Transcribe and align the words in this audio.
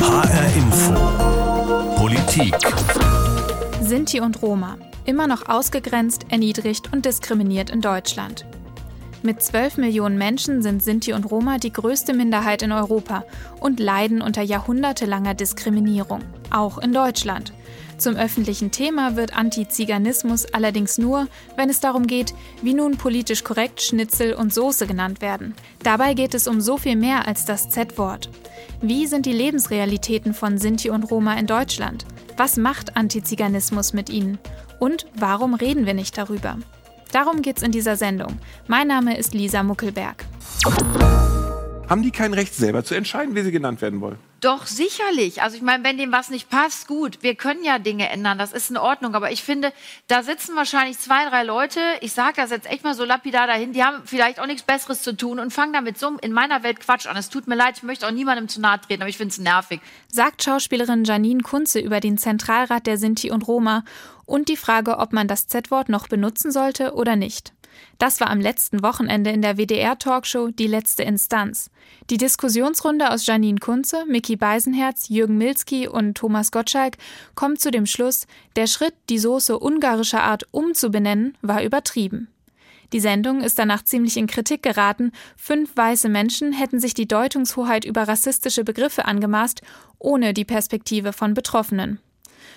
HR 0.00 0.56
Info. 0.56 0.94
Politik. 1.96 2.54
Sinti 3.82 4.20
und 4.20 4.40
Roma. 4.40 4.78
Immer 5.04 5.26
noch 5.26 5.46
ausgegrenzt, 5.46 6.24
erniedrigt 6.30 6.90
und 6.90 7.04
diskriminiert 7.04 7.68
in 7.68 7.82
Deutschland. 7.82 8.46
Mit 9.22 9.42
12 9.42 9.76
Millionen 9.76 10.16
Menschen 10.16 10.62
sind 10.62 10.82
Sinti 10.82 11.12
und 11.12 11.30
Roma 11.30 11.58
die 11.58 11.72
größte 11.72 12.14
Minderheit 12.14 12.62
in 12.62 12.72
Europa 12.72 13.24
und 13.60 13.78
leiden 13.78 14.22
unter 14.22 14.40
jahrhundertelanger 14.40 15.34
Diskriminierung, 15.34 16.22
auch 16.50 16.78
in 16.78 16.94
Deutschland. 16.94 17.52
Zum 18.00 18.16
öffentlichen 18.16 18.70
Thema 18.70 19.14
wird 19.14 19.36
Antiziganismus 19.36 20.46
allerdings 20.46 20.96
nur, 20.96 21.28
wenn 21.56 21.68
es 21.68 21.80
darum 21.80 22.06
geht, 22.06 22.32
wie 22.62 22.72
nun 22.72 22.96
politisch 22.96 23.44
korrekt 23.44 23.82
Schnitzel 23.82 24.32
und 24.32 24.54
Soße 24.54 24.86
genannt 24.86 25.20
werden. 25.20 25.54
Dabei 25.82 26.14
geht 26.14 26.32
es 26.32 26.48
um 26.48 26.62
so 26.62 26.78
viel 26.78 26.96
mehr 26.96 27.28
als 27.28 27.44
das 27.44 27.68
Z-Wort. 27.68 28.30
Wie 28.80 29.06
sind 29.06 29.26
die 29.26 29.34
Lebensrealitäten 29.34 30.32
von 30.32 30.56
Sinti 30.56 30.88
und 30.88 31.10
Roma 31.10 31.34
in 31.34 31.46
Deutschland? 31.46 32.06
Was 32.38 32.56
macht 32.56 32.96
Antiziganismus 32.96 33.92
mit 33.92 34.08
ihnen? 34.08 34.38
Und 34.78 35.04
warum 35.14 35.52
reden 35.52 35.84
wir 35.84 35.92
nicht 35.92 36.16
darüber? 36.16 36.56
Darum 37.12 37.42
geht's 37.42 37.60
in 37.60 37.70
dieser 37.70 37.96
Sendung. 37.96 38.38
Mein 38.66 38.88
Name 38.88 39.18
ist 39.18 39.34
Lisa 39.34 39.62
Muckelberg. 39.62 40.24
Haben 41.90 42.04
die 42.04 42.12
kein 42.12 42.34
Recht 42.34 42.54
selber 42.54 42.84
zu 42.84 42.94
entscheiden, 42.94 43.34
wie 43.34 43.42
sie 43.42 43.50
genannt 43.50 43.82
werden 43.82 44.00
wollen? 44.00 44.16
Doch, 44.40 44.68
sicherlich. 44.68 45.42
Also 45.42 45.56
ich 45.56 45.62
meine, 45.62 45.82
wenn 45.82 45.98
dem 45.98 46.12
was 46.12 46.30
nicht 46.30 46.48
passt, 46.48 46.86
gut, 46.86 47.18
wir 47.22 47.34
können 47.34 47.64
ja 47.64 47.80
Dinge 47.80 48.08
ändern, 48.08 48.38
das 48.38 48.52
ist 48.52 48.70
in 48.70 48.76
Ordnung. 48.76 49.16
Aber 49.16 49.32
ich 49.32 49.42
finde, 49.42 49.72
da 50.06 50.22
sitzen 50.22 50.54
wahrscheinlich 50.54 51.00
zwei, 51.00 51.28
drei 51.28 51.42
Leute, 51.42 51.80
ich 52.00 52.12
sage 52.12 52.34
das 52.36 52.50
jetzt 52.50 52.70
echt 52.70 52.84
mal 52.84 52.94
so 52.94 53.04
lapidar 53.04 53.48
dahin, 53.48 53.72
die 53.72 53.82
haben 53.82 54.02
vielleicht 54.04 54.38
auch 54.38 54.46
nichts 54.46 54.62
Besseres 54.62 55.02
zu 55.02 55.16
tun 55.16 55.40
und 55.40 55.52
fangen 55.52 55.72
damit 55.72 55.98
so 55.98 56.16
in 56.22 56.30
meiner 56.30 56.62
Welt 56.62 56.78
Quatsch 56.78 57.08
an. 57.08 57.16
Es 57.16 57.28
tut 57.28 57.48
mir 57.48 57.56
leid, 57.56 57.78
ich 57.78 57.82
möchte 57.82 58.06
auch 58.06 58.12
niemandem 58.12 58.46
zu 58.46 58.60
nahe 58.60 58.80
treten, 58.80 59.02
aber 59.02 59.10
ich 59.10 59.16
finde 59.16 59.32
es 59.32 59.38
nervig. 59.38 59.80
Sagt 60.06 60.44
Schauspielerin 60.44 61.02
Janine 61.02 61.42
Kunze 61.42 61.80
über 61.80 61.98
den 61.98 62.18
Zentralrat 62.18 62.86
der 62.86 62.98
Sinti 62.98 63.32
und 63.32 63.48
Roma 63.48 63.82
und 64.26 64.48
die 64.48 64.56
Frage, 64.56 64.98
ob 64.98 65.12
man 65.12 65.26
das 65.26 65.48
Z-Wort 65.48 65.88
noch 65.88 66.06
benutzen 66.06 66.52
sollte 66.52 66.94
oder 66.94 67.16
nicht. 67.16 67.52
Das 67.98 68.20
war 68.20 68.30
am 68.30 68.40
letzten 68.40 68.82
Wochenende 68.82 69.30
in 69.30 69.42
der 69.42 69.56
WDR-Talkshow 69.56 70.48
Die 70.50 70.66
letzte 70.66 71.02
Instanz. 71.02 71.70
Die 72.08 72.16
Diskussionsrunde 72.16 73.10
aus 73.10 73.26
Janine 73.26 73.58
Kunze, 73.58 74.04
Mickey 74.06 74.36
Beisenherz, 74.36 75.08
Jürgen 75.08 75.38
Milski 75.38 75.86
und 75.86 76.14
Thomas 76.14 76.50
Gottschalk 76.50 76.96
kommt 77.34 77.60
zu 77.60 77.70
dem 77.70 77.86
Schluss, 77.86 78.26
der 78.56 78.66
Schritt, 78.66 78.94
die 79.08 79.18
Soße 79.18 79.58
ungarischer 79.58 80.22
Art 80.22 80.46
umzubenennen, 80.50 81.36
war 81.42 81.62
übertrieben. 81.62 82.28
Die 82.92 83.00
Sendung 83.00 83.40
ist 83.40 83.58
danach 83.58 83.84
ziemlich 83.84 84.16
in 84.16 84.26
Kritik 84.26 84.62
geraten. 84.62 85.12
Fünf 85.36 85.76
weiße 85.76 86.08
Menschen 86.08 86.52
hätten 86.52 86.80
sich 86.80 86.94
die 86.94 87.06
Deutungshoheit 87.06 87.84
über 87.84 88.08
rassistische 88.08 88.64
Begriffe 88.64 89.04
angemaßt, 89.04 89.62
ohne 89.98 90.34
die 90.34 90.44
Perspektive 90.44 91.12
von 91.12 91.34
Betroffenen. 91.34 92.00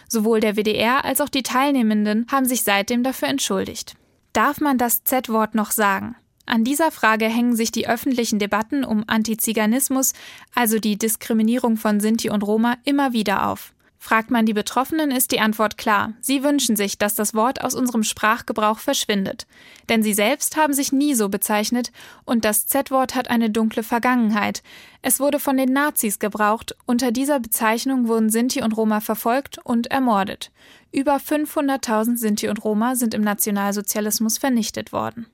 Sowohl 0.08 0.40
der 0.40 0.56
WDR 0.56 1.06
als 1.06 1.22
auch 1.22 1.30
die 1.30 1.44
Teilnehmenden 1.44 2.26
haben 2.32 2.46
sich 2.46 2.64
seitdem 2.64 3.04
dafür 3.04 3.28
entschuldigt. 3.28 3.96
Darf 4.34 4.60
man 4.60 4.80
das 4.80 5.04
Z-Wort 5.04 5.54
noch 5.54 5.70
sagen? 5.70 6.16
An 6.48 6.64
dieser 6.64 6.92
Frage 6.92 7.26
hängen 7.26 7.56
sich 7.56 7.72
die 7.72 7.88
öffentlichen 7.88 8.40
Debatten 8.40 8.84
um 8.84 9.04
Antiziganismus, 9.08 10.14
also 10.56 10.80
die 10.80 10.98
Diskriminierung 10.98 11.78
von 11.78 12.00
Sinti 12.00 12.30
und 12.32 12.42
Roma, 12.42 12.78
immer 12.84 13.14
wieder 13.14 13.48
auf. 13.48 13.74
Fragt 14.04 14.32
man 14.32 14.46
die 14.46 14.54
Betroffenen, 14.54 15.12
ist 15.12 15.32
die 15.32 15.40
Antwort 15.40 15.78
klar. 15.78 16.12
Sie 16.20 16.44
wünschen 16.44 16.76
sich, 16.76 16.98
dass 16.98 17.16
das 17.16 17.34
Wort 17.34 17.64
aus 17.64 17.74
unserem 17.74 18.04
Sprachgebrauch 18.04 18.80
verschwindet. 18.80 19.48
Denn 19.88 20.04
sie 20.04 20.14
selbst 20.14 20.58
haben 20.58 20.74
sich 20.74 20.92
nie 20.92 21.14
so 21.14 21.30
bezeichnet 21.30 21.94
und 22.26 22.44
das 22.44 22.68
Z-Wort 22.68 23.16
hat 23.16 23.30
eine 23.30 23.50
dunkle 23.50 23.82
Vergangenheit. 23.82 24.62
Es 25.02 25.22
wurde 25.22 25.40
von 25.40 25.56
den 25.56 25.72
Nazis 25.72 26.20
gebraucht. 26.20 26.76
Unter 26.86 27.14
dieser 27.14 27.40
Bezeichnung 27.40 28.10
wurden 28.10 28.30
Sinti 28.30 28.62
und 28.62 28.76
Roma 28.76 29.00
verfolgt 29.00 29.60
und 29.64 29.88
ermordet. 29.88 30.52
Über 30.92 31.16
500.000 31.16 32.18
Sinti 32.18 32.50
und 32.50 32.62
Roma 32.62 32.96
sind 32.98 33.14
im 33.14 33.22
Nationalsozialismus 33.22 34.38
vernichtet 34.38 34.92
worden. 34.92 35.28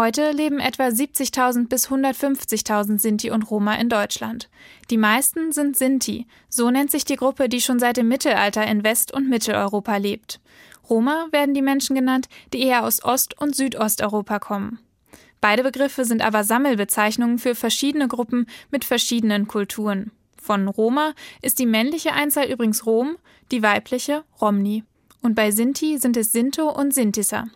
Heute 0.00 0.30
leben 0.30 0.60
etwa 0.60 0.84
70.000 0.84 1.66
bis 1.66 1.88
150.000 1.88 3.00
Sinti 3.00 3.32
und 3.32 3.50
Roma 3.50 3.74
in 3.74 3.88
Deutschland. 3.88 4.48
Die 4.90 4.96
meisten 4.96 5.50
sind 5.50 5.76
Sinti, 5.76 6.28
so 6.48 6.70
nennt 6.70 6.92
sich 6.92 7.04
die 7.04 7.16
Gruppe, 7.16 7.48
die 7.48 7.60
schon 7.60 7.80
seit 7.80 7.96
dem 7.96 8.06
Mittelalter 8.06 8.64
in 8.64 8.84
West- 8.84 9.12
und 9.12 9.28
Mitteleuropa 9.28 9.96
lebt. 9.96 10.38
Roma 10.88 11.26
werden 11.32 11.52
die 11.52 11.62
Menschen 11.62 11.96
genannt, 11.96 12.28
die 12.52 12.62
eher 12.62 12.84
aus 12.84 13.02
Ost- 13.02 13.40
und 13.40 13.56
Südosteuropa 13.56 14.38
kommen. 14.38 14.78
Beide 15.40 15.64
Begriffe 15.64 16.04
sind 16.04 16.22
aber 16.22 16.44
Sammelbezeichnungen 16.44 17.40
für 17.40 17.56
verschiedene 17.56 18.06
Gruppen 18.06 18.46
mit 18.70 18.84
verschiedenen 18.84 19.48
Kulturen. 19.48 20.12
Von 20.40 20.68
Roma 20.68 21.12
ist 21.42 21.58
die 21.58 21.66
männliche 21.66 22.12
Einzahl 22.12 22.48
übrigens 22.48 22.86
Rom, 22.86 23.16
die 23.50 23.64
weibliche 23.64 24.22
Romni. 24.40 24.84
Und 25.22 25.34
bei 25.34 25.50
Sinti 25.50 25.98
sind 25.98 26.16
es 26.16 26.30
Sinto 26.30 26.70
und 26.70 26.94
Sintisa. 26.94 27.48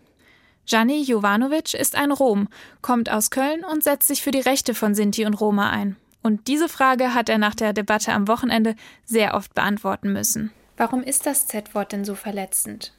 Gianni 0.66 1.02
Jovanovic 1.02 1.74
ist 1.74 1.96
ein 1.96 2.12
Rom, 2.12 2.48
kommt 2.80 3.10
aus 3.10 3.30
Köln 3.30 3.64
und 3.64 3.82
setzt 3.82 4.08
sich 4.08 4.22
für 4.22 4.30
die 4.30 4.40
Rechte 4.40 4.74
von 4.74 4.94
Sinti 4.94 5.26
und 5.26 5.34
Roma 5.34 5.70
ein. 5.70 5.96
Und 6.22 6.46
diese 6.46 6.68
Frage 6.68 7.14
hat 7.14 7.28
er 7.28 7.38
nach 7.38 7.54
der 7.54 7.72
Debatte 7.72 8.12
am 8.12 8.28
Wochenende 8.28 8.76
sehr 9.04 9.34
oft 9.34 9.54
beantworten 9.54 10.12
müssen. 10.12 10.52
Warum 10.76 11.02
ist 11.02 11.26
das 11.26 11.46
Z-Wort 11.48 11.92
denn 11.92 12.04
so 12.04 12.14
verletzend? 12.14 12.92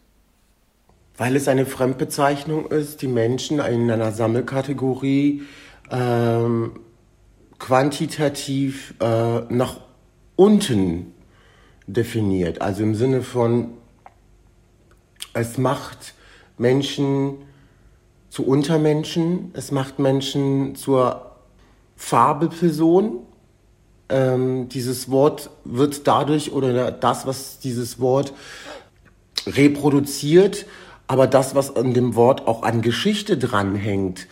Weil 1.16 1.36
es 1.36 1.48
eine 1.48 1.66
Fremdbezeichnung 1.66 2.68
ist, 2.68 3.02
die 3.02 3.08
Menschen 3.08 3.60
in 3.60 3.90
einer 3.90 4.12
Sammelkategorie 4.12 5.44
ähm, 5.90 6.80
quantitativ 7.60 8.94
äh, 9.00 9.42
nach 9.50 9.80
unten 10.36 11.14
definiert. 11.88 12.62
Also 12.62 12.84
im 12.84 12.96
Sinne 12.96 13.22
von, 13.22 13.78
es 15.34 15.58
macht 15.58 16.14
Menschen 16.58 17.38
zu 18.34 18.48
Untermenschen, 18.48 19.52
es 19.54 19.70
macht 19.70 20.00
Menschen 20.00 20.74
zur 20.74 21.34
Fabelperson. 21.96 23.20
Ähm, 24.10 24.70
dieses 24.70 25.12
Wort 25.12 25.52
wird 25.66 26.08
dadurch 26.08 26.52
oder 26.52 26.92
das, 26.92 27.28
was 27.28 27.60
dieses 27.60 28.00
Wort 28.00 28.34
reproduziert, 29.46 30.66
aber 31.06 31.28
das, 31.28 31.54
was 31.54 31.76
an 31.76 31.94
dem 31.94 32.16
Wort 32.16 32.48
auch 32.48 32.64
an 32.64 32.82
Geschichte 32.82 33.38
dranhängt, 33.38 34.26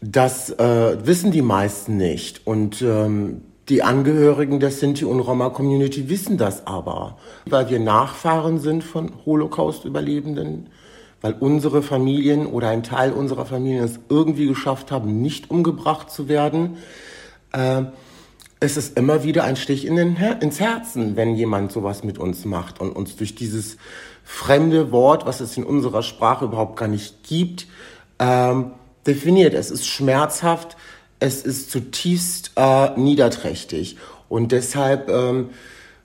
das 0.00 0.50
äh, 0.50 1.06
wissen 1.06 1.30
die 1.30 1.42
meisten 1.42 1.96
nicht. 1.96 2.44
Und 2.48 2.82
ähm, 2.82 3.42
die 3.68 3.84
Angehörigen 3.84 4.58
der 4.58 4.72
Sinti- 4.72 5.04
und 5.04 5.20
Roma-Community 5.20 6.08
wissen 6.08 6.36
das 6.36 6.66
aber, 6.66 7.16
weil 7.46 7.70
wir 7.70 7.78
Nachfahren 7.78 8.58
sind 8.58 8.82
von 8.82 9.12
Holocaust-Überlebenden 9.24 10.68
weil 11.24 11.36
unsere 11.40 11.82
Familien 11.82 12.44
oder 12.44 12.68
ein 12.68 12.82
Teil 12.82 13.10
unserer 13.10 13.46
Familien 13.46 13.82
es 13.82 13.98
irgendwie 14.10 14.46
geschafft 14.46 14.92
haben, 14.92 15.22
nicht 15.22 15.50
umgebracht 15.50 16.10
zu 16.10 16.28
werden. 16.28 16.76
Äh, 17.50 17.84
es 18.60 18.76
ist 18.76 18.98
immer 18.98 19.24
wieder 19.24 19.44
ein 19.44 19.56
Stich 19.56 19.86
in 19.86 19.96
den 19.96 20.16
ins 20.16 20.60
Herzen, 20.60 21.16
wenn 21.16 21.34
jemand 21.34 21.72
sowas 21.72 22.04
mit 22.04 22.18
uns 22.18 22.44
macht 22.44 22.78
und 22.78 22.90
uns 22.90 23.16
durch 23.16 23.34
dieses 23.34 23.78
fremde 24.22 24.92
Wort, 24.92 25.24
was 25.24 25.40
es 25.40 25.56
in 25.56 25.64
unserer 25.64 26.02
Sprache 26.02 26.44
überhaupt 26.44 26.76
gar 26.76 26.88
nicht 26.88 27.22
gibt, 27.22 27.68
ähm, 28.18 28.72
definiert. 29.06 29.54
Es 29.54 29.70
ist 29.70 29.86
schmerzhaft, 29.86 30.76
es 31.20 31.40
ist 31.40 31.70
zutiefst 31.70 32.50
äh, 32.56 32.90
niederträchtig. 33.00 33.96
Und 34.28 34.52
deshalb 34.52 35.08
ähm, 35.08 35.48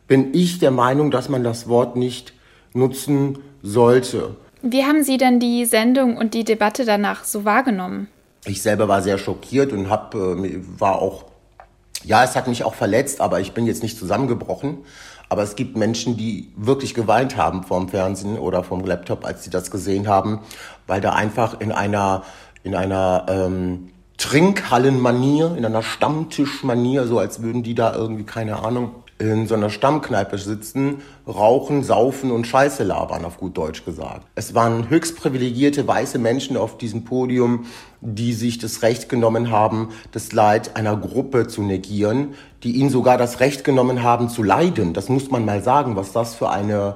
bin 0.08 0.34
ich 0.34 0.60
der 0.60 0.72
Meinung, 0.72 1.12
dass 1.12 1.28
man 1.28 1.44
das 1.44 1.68
Wort 1.68 1.98
nicht 1.98 2.32
nutzen 2.72 3.40
sollte. 3.62 4.38
Wie 4.62 4.84
haben 4.84 5.04
Sie 5.04 5.18
denn 5.18 5.40
die 5.40 5.66
Sendung 5.66 6.18
und 6.18 6.34
die 6.34 6.44
Debatte 6.44 6.86
danach 6.86 7.24
so 7.24 7.46
wahrgenommen? 7.46 8.08
Ich 8.46 8.62
selber 8.62 8.88
war 8.88 9.02
sehr 9.02 9.18
schockiert 9.18 9.72
und 9.72 9.90
hab, 9.90 10.16
äh, 10.16 10.60
war 10.78 11.02
auch, 11.02 11.26
ja, 12.04 12.24
es 12.24 12.36
hat 12.36 12.48
mich 12.48 12.64
auch 12.64 12.74
verletzt, 12.74 13.22
aber 13.22 13.40
ich 13.40 13.54
bin 13.54 13.66
jetzt 13.66 13.84
nicht 13.84 13.98
zusammengebrochen. 13.98 14.80
Aber 15.30 15.44
es 15.44 15.56
gibt 15.56 15.78
Menschen, 15.78 16.18
die 16.18 16.52
wirklich 16.56 16.96
geweint 16.96 17.38
haben 17.38 17.64
vorm 17.64 17.88
Fernsehen 17.88 18.40
oder 18.40 18.64
vom 18.64 18.84
Laptop, 18.84 19.26
als 19.26 19.44
sie 19.44 19.52
das 19.52 19.70
gesehen 19.70 20.08
haben, 20.08 20.40
weil 20.88 21.02
da 21.02 21.14
einfach 21.14 21.60
in 21.60 21.72
einer, 21.72 22.24
in 22.64 22.74
einer 22.74 23.28
ähm, 23.30 23.90
Trinkhallenmanier, 24.18 25.56
in 25.56 25.66
einer 25.66 25.84
Stammtischmanier, 25.84 27.06
so 27.06 27.20
als 27.20 27.44
würden 27.44 27.62
die 27.62 27.76
da 27.76 27.94
irgendwie, 27.94 28.24
keine 28.24 28.64
Ahnung, 28.64 28.92
in 29.20 29.48
so 29.48 29.56
einer 29.56 29.70
Stammkneipe 29.70 30.38
sitzen, 30.38 31.02
rauchen, 31.28 31.84
saufen 31.84 32.32
und 32.32 32.48
Scheiße 32.48 32.84
labern, 32.84 33.26
auf 33.26 33.38
gut 33.38 33.58
Deutsch 33.58 33.84
gesagt. 33.84 34.26
Es 34.36 34.56
waren 34.56 34.90
höchst 34.90 35.18
privilegierte 35.18 35.86
weiße 35.86 36.18
Menschen 36.18 36.56
auf 36.56 36.78
diesem 36.78 37.04
Podium, 37.04 37.66
die 38.00 38.32
sich 38.32 38.60
das 38.60 38.82
Recht 38.82 39.10
genommen 39.10 39.52
haben, 39.52 39.90
das 40.14 40.32
Leid 40.32 40.78
einer 40.78 40.96
Gruppe 40.96 41.48
zu 41.48 41.62
negieren, 41.62 42.30
die 42.64 42.78
ihnen 42.78 42.90
sogar 42.90 43.18
das 43.18 43.42
Recht 43.42 43.66
genommen 43.66 44.04
haben 44.04 44.30
zu 44.30 44.42
leiden. 44.42 44.94
Das 44.94 45.10
muss 45.10 45.30
man 45.30 45.44
mal 45.44 45.62
sagen, 45.62 45.98
was 45.98 46.14
das 46.14 46.34
für 46.36 46.50
eine 46.50 46.96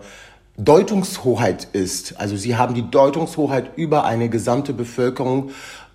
Deutungshoheit 0.58 1.68
ist. 1.74 2.20
Also 2.22 2.38
sie 2.38 2.56
haben 2.56 2.74
die 2.74 2.90
Deutungshoheit 2.90 3.72
über 3.76 4.06
eine 4.06 4.30
gesamte 4.30 4.72
Bevölkerung 4.72 5.50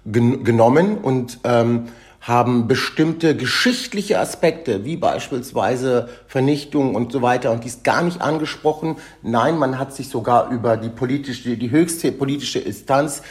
gen 0.04 0.44
genommen 0.44 0.98
und 0.98 1.40
ähm, 1.44 1.88
haben 2.20 2.68
bestimmte 2.68 3.36
geschichtliche 3.36 4.18
Aspekte, 4.18 4.84
wie 4.84 4.96
beispielsweise 4.96 6.08
Vernichtung 6.26 6.94
und 6.94 7.12
so 7.12 7.22
weiter, 7.22 7.52
und 7.52 7.64
dies 7.64 7.82
gar 7.82 8.02
nicht 8.02 8.20
angesprochen. 8.20 8.96
Nein, 9.22 9.56
man 9.58 9.78
hat 9.78 9.94
sich 9.94 10.08
sogar 10.08 10.50
über 10.50 10.76
die 10.76 10.88
politische, 10.88 11.56
die 11.56 11.70
höchste 11.70 12.12
politische 12.12 12.58
Instanz 12.58 13.22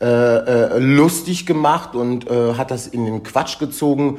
äh, 0.00 0.06
äh, 0.06 0.78
lustig 0.78 1.46
gemacht 1.46 1.94
und 1.94 2.30
äh, 2.30 2.54
hat 2.54 2.70
das 2.70 2.86
in 2.86 3.06
den 3.06 3.22
Quatsch 3.22 3.58
gezogen. 3.58 4.18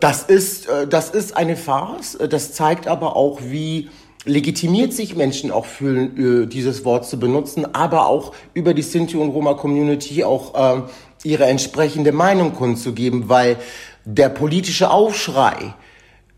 Das 0.00 0.22
ist, 0.22 0.68
äh, 0.68 0.86
das 0.86 1.10
ist 1.10 1.36
eine 1.36 1.56
Farce. 1.56 2.18
Das 2.30 2.52
zeigt 2.52 2.88
aber 2.88 3.16
auch, 3.16 3.40
wie 3.42 3.90
legitimiert 4.24 4.92
sich 4.92 5.16
Menschen 5.16 5.50
auch 5.50 5.66
fühlen, 5.66 6.44
äh, 6.44 6.46
dieses 6.46 6.84
Wort 6.84 7.06
zu 7.06 7.18
benutzen, 7.18 7.74
aber 7.74 8.06
auch 8.06 8.32
über 8.54 8.74
die 8.74 8.82
Sinti 8.82 9.16
und 9.16 9.30
Roma 9.30 9.54
Community 9.54 10.24
auch 10.24 10.54
äh, 10.54 10.82
ihre 11.24 11.46
entsprechende 11.46 12.12
Meinung 12.12 12.54
kundzugeben, 12.54 13.28
weil 13.28 13.56
der 14.04 14.28
politische 14.28 14.90
Aufschrei 14.90 15.74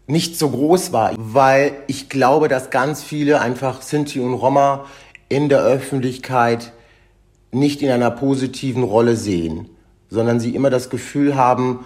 nicht 0.07 0.39
so 0.39 0.51
groß 0.51 0.93
war, 0.93 1.13
weil 1.17 1.73
ich 1.89 2.09
glaube, 2.09 2.49
dass 2.49 2.71
ganz 2.71 3.03
viele 3.03 3.41
einfach 3.41 3.83
Sinti 3.83 4.21
und 4.21 4.35
Roma 4.35 4.87
in 5.29 5.49
der 5.49 5.61
Öffentlichkeit 5.61 6.73
nicht 7.51 7.83
in 7.83 7.91
einer 7.91 8.11
positiven 8.11 8.85
Rolle 8.85 9.17
sehen, 9.17 9.69
sondern 10.09 10.39
sie 10.39 10.55
immer 10.55 10.71
das 10.71 10.91
Gefühl 10.91 11.35
haben, 11.35 11.85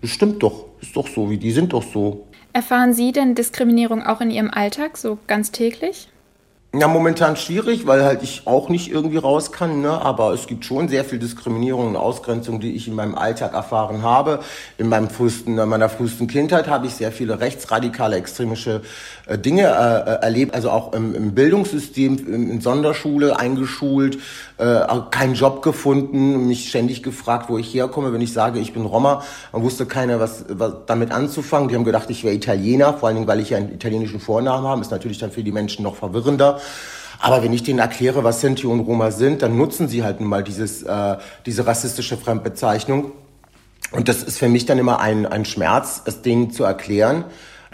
das 0.00 0.10
stimmt 0.10 0.42
doch, 0.42 0.66
ist 0.80 0.96
doch 0.96 1.08
so, 1.08 1.30
wie 1.30 1.38
die 1.38 1.50
sind 1.50 1.72
doch 1.72 1.82
so. 1.82 2.26
Erfahren 2.52 2.94
Sie 2.94 3.12
denn 3.12 3.34
Diskriminierung 3.34 4.04
auch 4.04 4.20
in 4.20 4.30
Ihrem 4.30 4.50
Alltag, 4.50 4.96
so 4.96 5.18
ganz 5.26 5.50
täglich? 5.50 6.08
Ja, 6.74 6.86
momentan 6.86 7.36
schwierig, 7.36 7.86
weil 7.86 8.04
halt 8.04 8.22
ich 8.22 8.42
auch 8.44 8.68
nicht 8.68 8.90
irgendwie 8.90 9.16
raus 9.16 9.52
kann, 9.52 9.80
ne? 9.80 9.90
aber 9.90 10.34
es 10.34 10.46
gibt 10.46 10.66
schon 10.66 10.86
sehr 10.88 11.02
viel 11.02 11.18
Diskriminierung 11.18 11.86
und 11.86 11.96
Ausgrenzung, 11.96 12.60
die 12.60 12.72
ich 12.72 12.86
in 12.86 12.94
meinem 12.94 13.14
Alltag 13.14 13.54
erfahren 13.54 14.02
habe. 14.02 14.40
In 14.76 14.90
meinem 14.90 15.08
frühesten, 15.08 15.56
in 15.56 15.66
meiner 15.66 15.88
frühesten 15.88 16.26
Kindheit 16.26 16.68
habe 16.68 16.86
ich 16.86 16.92
sehr 16.92 17.10
viele 17.10 17.40
rechtsradikale, 17.40 18.16
extremische 18.16 18.82
äh, 19.24 19.38
Dinge 19.38 19.62
äh, 19.62 20.10
äh 20.10 20.22
erlebt, 20.22 20.54
also 20.54 20.68
auch 20.68 20.92
im, 20.92 21.14
im 21.14 21.32
Bildungssystem, 21.32 22.18
in, 22.26 22.50
in, 22.50 22.60
Sonderschule 22.60 23.38
eingeschult, 23.38 24.18
äh, 24.58 24.80
keinen 25.10 25.32
Job 25.32 25.62
gefunden, 25.62 26.48
mich 26.48 26.68
ständig 26.68 27.02
gefragt, 27.02 27.48
wo 27.48 27.56
ich 27.56 27.72
herkomme, 27.72 28.12
wenn 28.12 28.20
ich 28.20 28.34
sage, 28.34 28.58
ich 28.58 28.74
bin 28.74 28.84
Roma. 28.84 29.24
Man 29.52 29.62
wusste 29.62 29.86
keiner, 29.86 30.20
was, 30.20 30.44
was 30.50 30.74
damit 30.84 31.12
anzufangen. 31.12 31.70
Die 31.70 31.76
haben 31.76 31.84
gedacht, 31.84 32.10
ich 32.10 32.24
wäre 32.24 32.34
Italiener, 32.34 32.92
vor 32.92 33.08
allen 33.08 33.16
Dingen, 33.16 33.26
weil 33.26 33.40
ich 33.40 33.48
ja 33.50 33.56
einen 33.56 33.72
italienischen 33.72 34.20
Vornamen 34.20 34.66
habe, 34.66 34.82
ist 34.82 34.90
natürlich 34.90 35.18
dann 35.18 35.30
für 35.30 35.42
die 35.42 35.52
Menschen 35.52 35.82
noch 35.82 35.96
verwirrender. 35.96 36.57
Aber 37.20 37.42
wenn 37.42 37.52
ich 37.52 37.62
denen 37.62 37.80
erkläre, 37.80 38.22
was 38.24 38.40
Sinti 38.40 38.66
und 38.66 38.80
Roma 38.80 39.10
sind, 39.10 39.42
dann 39.42 39.56
nutzen 39.56 39.88
sie 39.88 40.04
halt 40.04 40.20
nun 40.20 40.28
mal 40.28 40.44
dieses, 40.44 40.82
äh, 40.82 41.16
diese 41.46 41.66
rassistische 41.66 42.16
Fremdbezeichnung. 42.16 43.12
Und 43.90 44.08
das 44.08 44.22
ist 44.22 44.38
für 44.38 44.48
mich 44.48 44.66
dann 44.66 44.78
immer 44.78 45.00
ein, 45.00 45.26
ein 45.26 45.44
Schmerz, 45.44 46.02
es 46.04 46.22
denen 46.22 46.50
zu 46.50 46.64
erklären. 46.64 47.24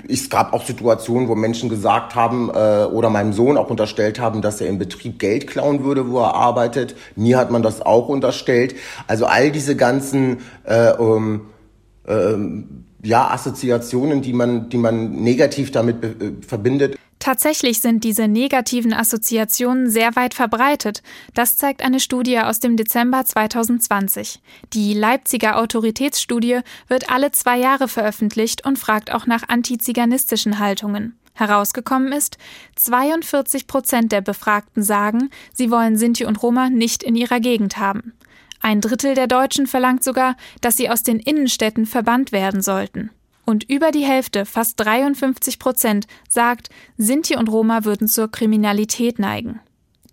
Es 0.09 0.29
gab 0.29 0.53
auch 0.53 0.65
Situationen, 0.65 1.29
wo 1.29 1.35
Menschen 1.35 1.69
gesagt 1.69 2.15
haben 2.15 2.51
äh, 2.51 2.85
oder 2.85 3.11
meinem 3.11 3.33
Sohn 3.33 3.57
auch 3.57 3.71
unterstellt 3.71 4.19
haben, 4.19 4.43
dass 4.43 4.61
er 4.61 4.69
im 4.69 4.79
Betrieb 4.79 5.19
Geld 5.19 5.47
klauen 5.47 5.85
würde, 5.85 6.11
wo 6.11 6.21
er 6.21 6.35
arbeitet. 6.35 6.97
Mir 7.15 7.39
hat 7.39 7.51
man 7.51 7.63
das 7.63 7.81
auch 7.81 8.09
unterstellt. 8.09 8.75
Also 9.07 9.27
all 9.27 9.51
diese 9.51 9.77
ganzen 9.77 10.39
äh, 10.65 10.91
ähm, 10.91 11.43
ähm, 12.07 12.85
ja, 13.03 13.31
Assoziationen, 13.31 14.23
die 14.23 14.33
man, 14.33 14.69
die 14.69 14.79
man 14.79 15.13
negativ 15.13 15.71
damit 15.71 16.03
äh, 16.03 16.33
verbindet, 16.47 16.97
Tatsächlich 17.25 17.81
sind 17.81 18.05
diese 18.05 18.29
negativen 18.29 18.93
Assoziationen 18.93 19.89
sehr 19.89 20.15
weit 20.15 20.35
verbreitet. 20.35 21.03
Das 21.33 21.57
zeigt 21.57 21.83
eine 21.83 21.99
Studie 21.99 22.39
aus 22.39 22.61
dem 22.61 22.77
Dezember 22.77 23.25
2020. 23.25 24.43
Die 24.75 24.93
Leipziger 24.93 25.57
Autoritätsstudie 25.59 26.61
wird 26.87 27.09
alle 27.09 27.33
zwei 27.33 27.57
Jahre 27.57 27.89
veröffentlicht 27.89 28.67
und 28.67 28.79
fragt 28.79 29.11
auch 29.11 29.25
nach 29.27 29.49
antiziganistischen 29.49 30.59
Haltungen. 30.59 31.19
Herausgekommen 31.33 32.13
ist, 32.13 32.37
42 32.77 33.67
Prozent 33.67 34.13
der 34.13 34.21
Befragten 34.21 34.83
sagen, 34.83 35.31
sie 35.55 35.71
wollen 35.71 35.97
Sinti 35.97 36.27
und 36.27 36.43
Roma 36.43 36.69
nicht 36.69 37.03
in 37.03 37.17
ihrer 37.17 37.41
Gegend 37.41 37.79
haben. 37.79 38.13
Ein 38.61 38.83
Drittel 38.83 39.15
der 39.15 39.29
Deutschen 39.29 39.67
verlangt 39.67 40.05
sogar, 40.05 40.37
dass 40.61 40.77
sie 40.77 40.91
aus 40.91 41.03
den 41.03 41.21
Innenstädten 41.21 41.87
verbannt 41.87 42.33
werden 42.33 42.61
sollten. 42.61 43.09
Und 43.45 43.69
über 43.69 43.91
die 43.91 44.05
Hälfte, 44.05 44.47
fast 44.47 44.81
53 44.81 45.59
Prozent, 45.59 46.07
sagt, 46.29 46.71
Sinti 46.97 47.37
und 47.37 47.49
Roma 47.49 47.85
würden 47.85 48.09
zur 48.09 48.31
Kriminalität 48.31 49.19
neigen. 49.19 49.61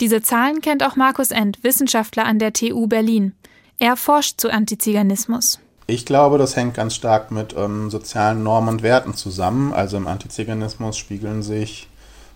Diese 0.02 0.22
Zahlen 0.22 0.62
kennt 0.62 0.84
auch 0.84 0.96
Markus 0.96 1.32
End, 1.32 1.64
Wissenschaftler 1.64 2.26
an 2.26 2.40
der 2.40 2.54
TU 2.54 2.88
Berlin. 2.88 3.34
Er 3.80 3.96
forscht 3.96 4.42
zu 4.42 4.52
Antiziganismus. 4.52 5.60
Ich 5.88 6.06
glaube, 6.06 6.38
das 6.38 6.56
hängt 6.56 6.76
ganz 6.76 6.96
stark 6.96 7.32
mit 7.32 7.56
ähm, 7.58 7.90
sozialen 7.90 8.44
Normen 8.44 8.70
und 8.70 8.84
Werten 8.84 9.14
zusammen. 9.14 9.74
Also 9.74 9.98
im 9.98 10.08
Antiziganismus 10.08 10.98
spiegeln 10.98 11.44
sich 11.44 11.88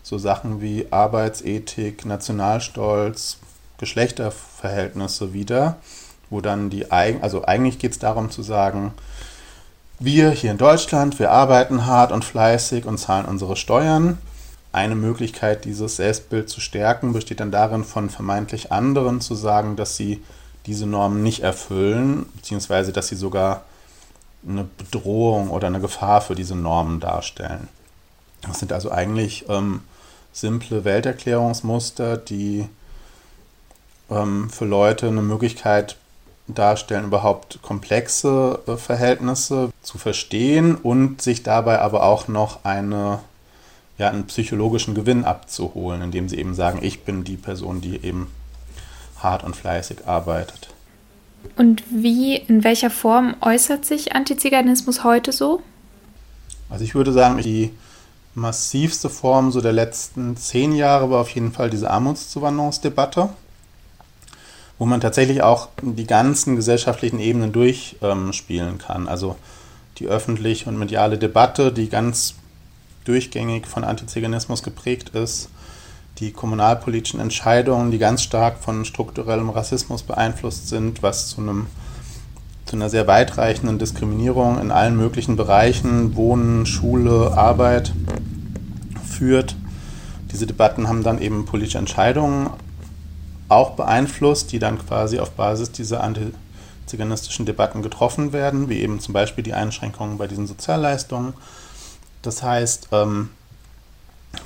so 0.04 0.18
Sachen 0.18 0.62
wie 0.62 0.88
Arbeitsethik, 0.92 2.06
Nationalstolz, 2.06 3.38
Geschlechterverhältnisse 3.78 5.34
wider, 5.34 5.78
wo 6.30 6.42
dann 6.42 6.70
die, 6.70 6.92
also 6.92 7.46
eigentlich 7.46 7.80
geht 7.80 7.92
es 7.92 8.00
darum 8.00 8.30
zu 8.30 8.44
sagen, 8.44 8.94
wir 10.00 10.32
hier 10.32 10.52
in 10.52 10.58
Deutschland, 10.58 11.20
wir 11.20 11.32
arbeiten 11.32 11.86
hart 11.86 12.12
und 12.12 12.26
fleißig 12.26 12.86
und 12.86 12.98
zahlen 12.98 13.26
unsere 13.26 13.56
Steuern. 13.56 14.18
Eine 14.72 14.96
Möglichkeit, 14.96 15.64
dieses 15.64 15.96
Selbstbild 15.96 16.50
zu 16.50 16.60
stärken, 16.60 17.14
besteht 17.14 17.40
dann 17.40 17.52
darin, 17.52 17.84
von 17.86 18.10
vermeintlich 18.10 18.72
anderen 18.72 19.22
zu 19.22 19.36
sagen, 19.36 19.76
dass 19.78 19.96
sie 19.96 20.22
diese 20.66 20.86
Normen 20.86 21.24
nicht 21.24 21.42
erfüllen, 21.44 22.26
beziehungsweise 22.36 22.92
dass 22.92 23.08
sie 23.08 23.16
sogar 23.16 23.64
eine 24.48 24.66
Bedrohung 24.78 25.50
oder 25.50 25.68
eine 25.68 25.80
Gefahr 25.80 26.22
für 26.22 26.36
diese 26.36 26.56
Normen 26.56 27.00
darstellen. 27.00 27.68
Das 28.42 28.60
sind 28.60 28.74
also 28.74 28.92
eigentlich 28.92 29.46
ähm, 29.50 29.82
simple 30.34 30.84
Welterklärungsmuster, 30.84 32.18
die 32.18 32.68
ähm, 34.10 34.50
für 34.50 34.66
Leute 34.66 35.08
eine 35.08 35.22
Möglichkeit 35.22 35.96
darstellen, 36.48 37.06
überhaupt 37.06 37.62
komplexe 37.62 38.60
äh, 38.68 38.78
Verhältnisse 38.78 39.72
zu 39.82 39.98
verstehen 39.98 40.76
und 40.76 41.22
sich 41.22 41.44
dabei 41.44 41.80
aber 41.80 42.04
auch 42.04 42.28
noch 42.28 42.64
eine, 42.64 43.20
ja, 43.98 44.10
einen 44.10 44.28
psychologischen 44.28 44.94
Gewinn 44.94 45.26
abzuholen, 45.26 46.02
indem 46.02 46.30
sie 46.30 46.38
eben 46.38 46.54
sagen, 46.54 46.80
ich 46.82 47.04
bin 47.04 47.24
die 47.24 47.38
Person, 47.38 47.82
die 47.82 48.04
eben 48.04 48.32
hart 49.20 49.44
und 49.44 49.56
fleißig 49.56 50.08
arbeitet. 50.08 50.70
Und 51.58 51.84
wie, 51.90 52.36
in 52.36 52.64
welcher 52.64 52.90
Form 52.90 53.36
äußert 53.42 53.86
sich 53.86 54.16
Antiziganismus 54.16 55.04
heute 55.04 55.32
so? 55.32 55.62
Also 56.70 56.84
ich 56.84 56.96
würde 56.96 57.14
sagen, 57.14 57.42
die 57.42 57.72
massivste 58.34 59.10
Form 59.10 59.52
so 59.52 59.62
der 59.62 59.74
letzten 59.74 60.36
zehn 60.36 60.74
Jahre 60.74 61.10
war 61.10 61.22
auf 61.22 61.30
jeden 61.30 61.54
Fall 61.54 61.70
diese 61.70 61.90
Armutszuwanderungsdebatte 61.90 63.30
wo 64.78 64.86
man 64.86 65.02
tatsächlich 65.02 65.42
auch 65.42 65.70
die 65.82 66.08
ganzen 66.08 66.56
gesellschaftlichen 66.56 67.20
Ebenen 67.20 67.52
durchspielen 67.52 68.70
ähm, 68.70 68.78
kann. 68.78 69.08
Also 69.08 69.36
die 69.98 70.08
öffentliche 70.08 70.70
und 70.70 70.78
mediale 70.78 71.18
Debatte, 71.18 71.72
die 71.72 71.90
ganz 71.90 72.36
durchgängig 73.06 73.68
von 73.68 73.84
Antiziganismus 73.84 74.64
geprägt 74.64 75.10
ist, 75.10 75.50
die 76.20 76.32
kommunalpolitischen 76.32 77.20
Entscheidungen, 77.20 77.92
die 77.92 77.98
ganz 77.98 78.24
stark 78.24 78.60
von 78.60 78.86
strukturellem 78.86 79.50
Rassismus 79.50 80.04
beeinflusst 80.04 80.70
sind, 80.70 81.04
was 81.04 81.30
zu 81.30 81.42
einem 81.42 81.68
zu 82.66 82.76
einer 82.76 82.90
sehr 82.90 83.06
weitreichenden 83.06 83.78
Diskriminierung 83.78 84.60
in 84.60 84.72
allen 84.72 84.98
möglichen 84.98 85.36
Bereichen, 85.36 86.16
Wohnen, 86.16 86.66
Schule, 86.66 87.38
Arbeit 87.38 87.94
führt. 89.08 89.56
Diese 90.32 90.48
Debatten 90.48 90.88
haben 90.88 91.04
dann 91.04 91.22
eben 91.22 91.46
politische 91.46 91.78
Entscheidungen 91.78 92.50
auch 93.50 93.72
beeinflusst, 93.72 94.52
die 94.52 94.60
dann 94.60 94.80
quasi 94.86 95.20
auf 95.20 95.32
Basis 95.32 95.72
dieser 95.72 96.04
antiziganistischen 96.04 97.46
Debatten 97.46 97.82
getroffen 97.82 98.34
werden, 98.34 98.70
wie 98.70 98.82
eben 98.82 99.00
zum 99.00 99.14
Beispiel 99.14 99.44
die 99.44 99.54
Einschränkungen 99.54 100.18
bei 100.18 100.28
diesen 100.28 100.48
Sozialleistungen. 100.48 101.34
Das 102.22 102.42
heißt, 102.42 102.90
ähm, 102.92 103.30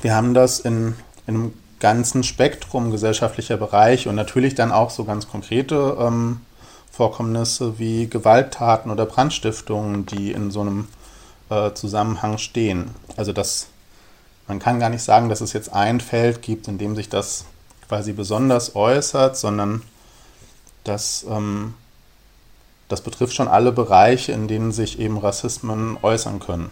wir 0.01 0.15
haben 0.15 0.33
das 0.33 0.59
in, 0.59 0.95
in, 1.27 1.35
einem 1.35 1.53
ganzen 1.79 2.23
Spektrum 2.23 2.91
gesellschaftlicher 2.91 3.55
Bereiche 3.55 4.09
und 4.09 4.15
natürlich 4.15 4.53
dann 4.53 4.71
auch 4.71 4.89
so 4.89 5.05
ganz 5.05 5.29
konkrete 5.29 5.95
ähm, 5.99 6.41
Vorkommnisse 6.91 7.79
wie 7.79 8.07
Gewalttaten 8.07 8.91
oder 8.91 9.05
Brandstiftungen, 9.05 10.05
die 10.05 10.31
in 10.33 10.51
so 10.51 10.59
einem 10.59 10.89
äh, 11.49 11.71
Zusammenhang 11.73 12.37
stehen. 12.37 12.91
Also 13.15 13.31
das, 13.31 13.67
man 14.49 14.59
kann 14.59 14.81
gar 14.81 14.89
nicht 14.89 15.03
sagen, 15.03 15.29
dass 15.29 15.39
es 15.39 15.53
jetzt 15.53 15.71
ein 15.71 16.01
Feld 16.01 16.41
gibt, 16.41 16.67
in 16.67 16.77
dem 16.77 16.97
sich 16.97 17.07
das 17.07 17.45
quasi 17.89 18.13
besonders 18.13 18.75
äußert, 18.75 19.36
sondern 19.36 19.81
das, 20.84 21.25
ähm, 21.29 21.74
das 22.88 23.01
betrifft 23.01 23.36
schon 23.36 23.48
alle 23.48 23.72
Bereiche, 23.72 24.31
in 24.31 24.48
denen 24.48 24.72
sich 24.72 25.00
eben 25.00 25.17
Rassismen 25.17 25.98
äußern 26.01 26.39
können. 26.39 26.69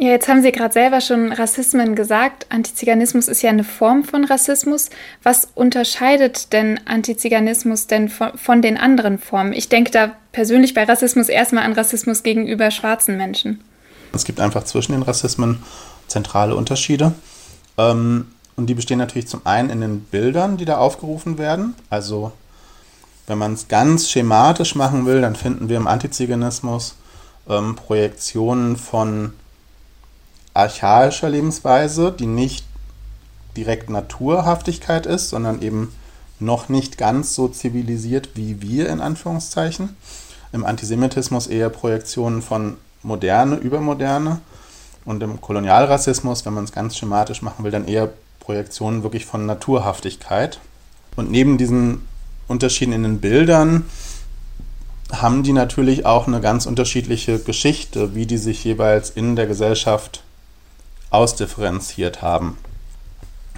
Ja, 0.00 0.10
jetzt 0.10 0.28
haben 0.28 0.42
Sie 0.42 0.52
gerade 0.52 0.72
selber 0.72 1.00
schon 1.00 1.32
Rassismen 1.32 1.96
gesagt. 1.96 2.46
Antiziganismus 2.50 3.26
ist 3.26 3.42
ja 3.42 3.50
eine 3.50 3.64
Form 3.64 4.04
von 4.04 4.24
Rassismus. 4.24 4.90
Was 5.24 5.48
unterscheidet 5.56 6.52
denn 6.52 6.78
Antiziganismus 6.86 7.88
denn 7.88 8.08
von, 8.08 8.38
von 8.38 8.62
den 8.62 8.78
anderen 8.78 9.18
Formen? 9.18 9.52
Ich 9.52 9.68
denke 9.68 9.90
da 9.90 10.12
persönlich 10.30 10.72
bei 10.72 10.84
Rassismus 10.84 11.28
erstmal 11.28 11.64
an 11.64 11.72
Rassismus 11.72 12.22
gegenüber 12.22 12.70
schwarzen 12.70 13.16
Menschen. 13.16 13.60
Es 14.12 14.24
gibt 14.24 14.38
einfach 14.38 14.62
zwischen 14.62 14.92
den 14.92 15.02
Rassismen 15.02 15.64
zentrale 16.06 16.54
Unterschiede. 16.54 17.12
Ähm, 17.76 18.28
und 18.58 18.66
die 18.66 18.74
bestehen 18.74 18.98
natürlich 18.98 19.28
zum 19.28 19.46
einen 19.46 19.70
in 19.70 19.80
den 19.80 20.00
Bildern, 20.00 20.56
die 20.56 20.64
da 20.64 20.78
aufgerufen 20.78 21.38
werden. 21.38 21.76
Also 21.90 22.32
wenn 23.28 23.38
man 23.38 23.52
es 23.52 23.68
ganz 23.68 24.10
schematisch 24.10 24.74
machen 24.74 25.06
will, 25.06 25.20
dann 25.20 25.36
finden 25.36 25.68
wir 25.68 25.76
im 25.76 25.86
Antiziganismus 25.86 26.96
ähm, 27.48 27.76
Projektionen 27.76 28.76
von 28.76 29.32
archaischer 30.54 31.30
Lebensweise, 31.30 32.10
die 32.10 32.26
nicht 32.26 32.66
direkt 33.56 33.90
Naturhaftigkeit 33.90 35.06
ist, 35.06 35.28
sondern 35.28 35.62
eben 35.62 35.94
noch 36.40 36.68
nicht 36.68 36.98
ganz 36.98 37.36
so 37.36 37.46
zivilisiert 37.46 38.30
wie 38.34 38.60
wir 38.60 38.88
in 38.88 39.00
Anführungszeichen. 39.00 39.96
Im 40.52 40.66
Antisemitismus 40.66 41.46
eher 41.46 41.70
Projektionen 41.70 42.42
von 42.42 42.76
Moderne, 43.04 43.54
Übermoderne 43.54 44.40
und 45.04 45.22
im 45.22 45.40
Kolonialrassismus, 45.40 46.44
wenn 46.44 46.54
man 46.54 46.64
es 46.64 46.72
ganz 46.72 46.96
schematisch 46.96 47.40
machen 47.40 47.64
will, 47.64 47.70
dann 47.70 47.86
eher 47.86 48.10
Projektionen 48.48 49.02
wirklich 49.02 49.26
von 49.26 49.44
Naturhaftigkeit. 49.44 50.58
Und 51.16 51.30
neben 51.30 51.58
diesen 51.58 52.08
Unterschieden 52.46 52.94
in 52.94 53.02
den 53.02 53.20
Bildern 53.20 53.84
haben 55.12 55.42
die 55.42 55.52
natürlich 55.52 56.06
auch 56.06 56.26
eine 56.26 56.40
ganz 56.40 56.64
unterschiedliche 56.64 57.40
Geschichte, 57.40 58.14
wie 58.14 58.24
die 58.24 58.38
sich 58.38 58.64
jeweils 58.64 59.10
in 59.10 59.36
der 59.36 59.46
Gesellschaft 59.46 60.22
ausdifferenziert 61.10 62.22
haben. 62.22 62.56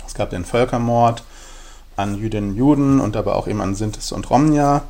Es 0.05 0.15
gab 0.15 0.31
den 0.31 0.45
Völkermord 0.45 1.23
an 1.95 2.19
Jüdinnen 2.19 2.51
und 2.51 2.57
Juden 2.57 3.01
und 3.01 3.17
aber 3.17 3.37
auch 3.37 3.47
eben 3.47 3.61
an 3.61 3.77
Sintes 3.77 4.11
und 4.11 4.29
Romnia. 4.29 4.83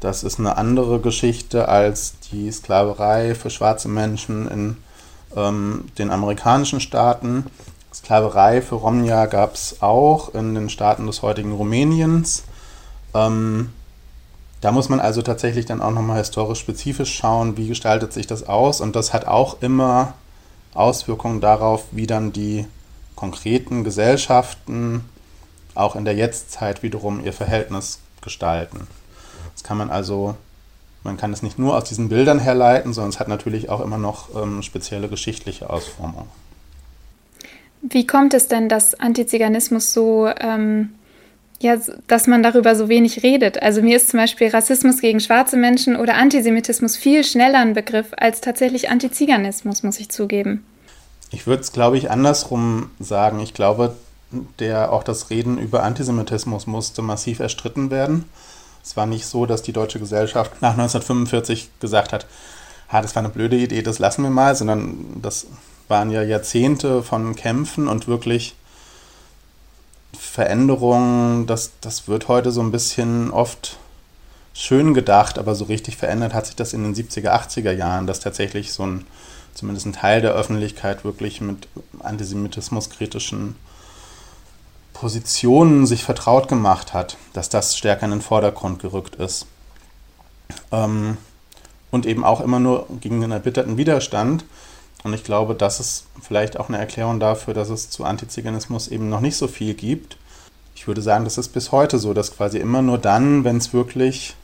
Das 0.00 0.24
ist 0.24 0.40
eine 0.40 0.58
andere 0.58 1.00
Geschichte 1.00 1.68
als 1.68 2.16
die 2.30 2.52
Sklaverei 2.52 3.34
für 3.34 3.48
schwarze 3.48 3.88
Menschen 3.88 4.46
in 4.50 4.76
ähm, 5.34 5.86
den 5.96 6.10
amerikanischen 6.10 6.80
Staaten. 6.80 7.46
Sklaverei 7.92 8.62
für 8.62 8.76
Romja 8.76 9.26
gab 9.26 9.54
es 9.54 9.82
auch 9.82 10.34
in 10.34 10.54
den 10.54 10.70
Staaten 10.70 11.06
des 11.06 11.22
heutigen 11.22 11.52
Rumäniens. 11.52 12.44
Ähm, 13.14 13.72
da 14.62 14.72
muss 14.72 14.88
man 14.88 15.00
also 15.00 15.22
tatsächlich 15.22 15.66
dann 15.66 15.82
auch 15.82 15.90
nochmal 15.90 16.18
historisch 16.18 16.60
spezifisch 16.60 17.14
schauen, 17.14 17.56
wie 17.56 17.68
gestaltet 17.68 18.12
sich 18.12 18.26
das 18.26 18.48
aus. 18.48 18.80
Und 18.80 18.96
das 18.96 19.12
hat 19.12 19.26
auch 19.26 19.60
immer 19.60 20.14
Auswirkungen 20.72 21.40
darauf, 21.40 21.84
wie 21.90 22.06
dann 22.06 22.32
die 22.32 22.66
konkreten 23.16 23.84
Gesellschaften 23.84 25.04
auch 25.74 25.96
in 25.96 26.04
der 26.04 26.14
Jetztzeit 26.14 26.82
wiederum 26.82 27.24
ihr 27.24 27.32
Verhältnis 27.32 27.98
gestalten. 28.20 28.86
Das 29.54 29.64
kann 29.64 29.76
man 29.76 29.90
also, 29.90 30.36
man 31.02 31.16
kann 31.16 31.32
es 31.32 31.42
nicht 31.42 31.58
nur 31.58 31.76
aus 31.76 31.84
diesen 31.84 32.08
Bildern 32.08 32.38
herleiten, 32.38 32.92
sondern 32.92 33.10
es 33.10 33.20
hat 33.20 33.28
natürlich 33.28 33.68
auch 33.68 33.80
immer 33.80 33.98
noch 33.98 34.34
ähm, 34.34 34.62
spezielle 34.62 35.08
geschichtliche 35.08 35.68
Ausformungen. 35.68 36.28
Wie 37.82 38.06
kommt 38.06 38.32
es 38.32 38.46
denn, 38.46 38.68
dass 38.68 38.98
Antiziganismus 38.98 39.92
so, 39.92 40.28
ähm, 40.40 40.90
ja, 41.60 41.76
dass 42.06 42.28
man 42.28 42.42
darüber 42.42 42.76
so 42.76 42.88
wenig 42.88 43.24
redet? 43.24 43.60
Also 43.60 43.82
mir 43.82 43.96
ist 43.96 44.10
zum 44.10 44.20
Beispiel 44.20 44.48
Rassismus 44.48 45.00
gegen 45.00 45.18
schwarze 45.18 45.56
Menschen 45.56 45.96
oder 45.96 46.14
Antisemitismus 46.14 46.96
viel 46.96 47.24
schneller 47.24 47.58
ein 47.58 47.74
Begriff 47.74 48.06
als 48.16 48.40
tatsächlich 48.40 48.88
Antiziganismus, 48.88 49.82
muss 49.82 49.98
ich 49.98 50.10
zugeben. 50.10 50.64
Ich 51.32 51.46
würde 51.46 51.62
es, 51.62 51.72
glaube 51.72 51.98
ich, 51.98 52.10
andersrum 52.10 52.90
sagen. 53.00 53.40
Ich 53.40 53.52
glaube, 53.52 53.96
der 54.60 54.92
auch 54.92 55.02
das 55.02 55.30
Reden 55.30 55.58
über 55.58 55.82
Antisemitismus 55.82 56.68
musste 56.68 57.02
massiv 57.02 57.40
erstritten 57.40 57.90
werden. 57.90 58.26
Es 58.84 58.96
war 58.96 59.06
nicht 59.06 59.26
so, 59.26 59.44
dass 59.44 59.62
die 59.62 59.72
deutsche 59.72 59.98
Gesellschaft 59.98 60.62
nach 60.62 60.72
1945 60.72 61.70
gesagt 61.80 62.12
hat, 62.12 62.26
ha, 62.90 63.00
das 63.00 63.16
war 63.16 63.22
eine 63.22 63.32
blöde 63.32 63.56
Idee, 63.56 63.82
das 63.82 63.98
lassen 63.98 64.22
wir 64.22 64.30
mal, 64.30 64.54
sondern 64.54 65.20
das 65.20 65.46
waren 65.92 66.10
ja 66.10 66.22
Jahrzehnte 66.22 67.02
von 67.02 67.36
Kämpfen 67.36 67.86
und 67.86 68.08
wirklich 68.08 68.54
Veränderungen. 70.18 71.46
Das, 71.46 71.72
das 71.82 72.08
wird 72.08 72.28
heute 72.28 72.50
so 72.50 72.62
ein 72.62 72.70
bisschen 72.70 73.30
oft 73.30 73.76
schön 74.54 74.94
gedacht, 74.94 75.38
aber 75.38 75.54
so 75.54 75.66
richtig 75.66 75.98
verändert 75.98 76.32
hat 76.32 76.46
sich 76.46 76.56
das 76.56 76.72
in 76.72 76.82
den 76.82 76.94
70er, 76.94 77.28
80er 77.28 77.72
Jahren, 77.72 78.06
dass 78.06 78.20
tatsächlich 78.20 78.72
so 78.72 78.86
ein, 78.86 79.06
zumindest 79.52 79.84
ein 79.84 79.92
Teil 79.92 80.22
der 80.22 80.32
Öffentlichkeit 80.32 81.04
wirklich 81.04 81.42
mit 81.42 81.68
antisemitismuskritischen 81.98 83.54
Positionen 84.94 85.84
sich 85.84 86.04
vertraut 86.04 86.48
gemacht 86.48 86.94
hat, 86.94 87.18
dass 87.34 87.50
das 87.50 87.76
stärker 87.76 88.06
in 88.06 88.12
den 88.12 88.22
Vordergrund 88.22 88.78
gerückt 88.78 89.16
ist. 89.16 89.44
Ähm, 90.70 91.18
und 91.90 92.06
eben 92.06 92.24
auch 92.24 92.40
immer 92.40 92.60
nur 92.60 92.86
gegen 93.02 93.20
den 93.20 93.32
erbitterten 93.32 93.76
Widerstand. 93.76 94.46
Und 95.04 95.14
ich 95.14 95.24
glaube, 95.24 95.54
das 95.54 95.80
ist 95.80 96.06
vielleicht 96.20 96.58
auch 96.58 96.68
eine 96.68 96.78
Erklärung 96.78 97.18
dafür, 97.18 97.54
dass 97.54 97.70
es 97.70 97.90
zu 97.90 98.04
Antiziganismus 98.04 98.88
eben 98.88 99.08
noch 99.08 99.20
nicht 99.20 99.36
so 99.36 99.48
viel 99.48 99.74
gibt. 99.74 100.16
Ich 100.76 100.86
würde 100.86 101.02
sagen, 101.02 101.24
das 101.24 101.38
ist 101.38 101.48
bis 101.48 101.72
heute 101.72 101.98
so, 101.98 102.14
dass 102.14 102.36
quasi 102.36 102.58
immer 102.58 102.82
nur 102.82 102.98
dann, 102.98 103.44
wenn 103.44 103.56
es 103.56 103.72
wirklich, 103.72 104.34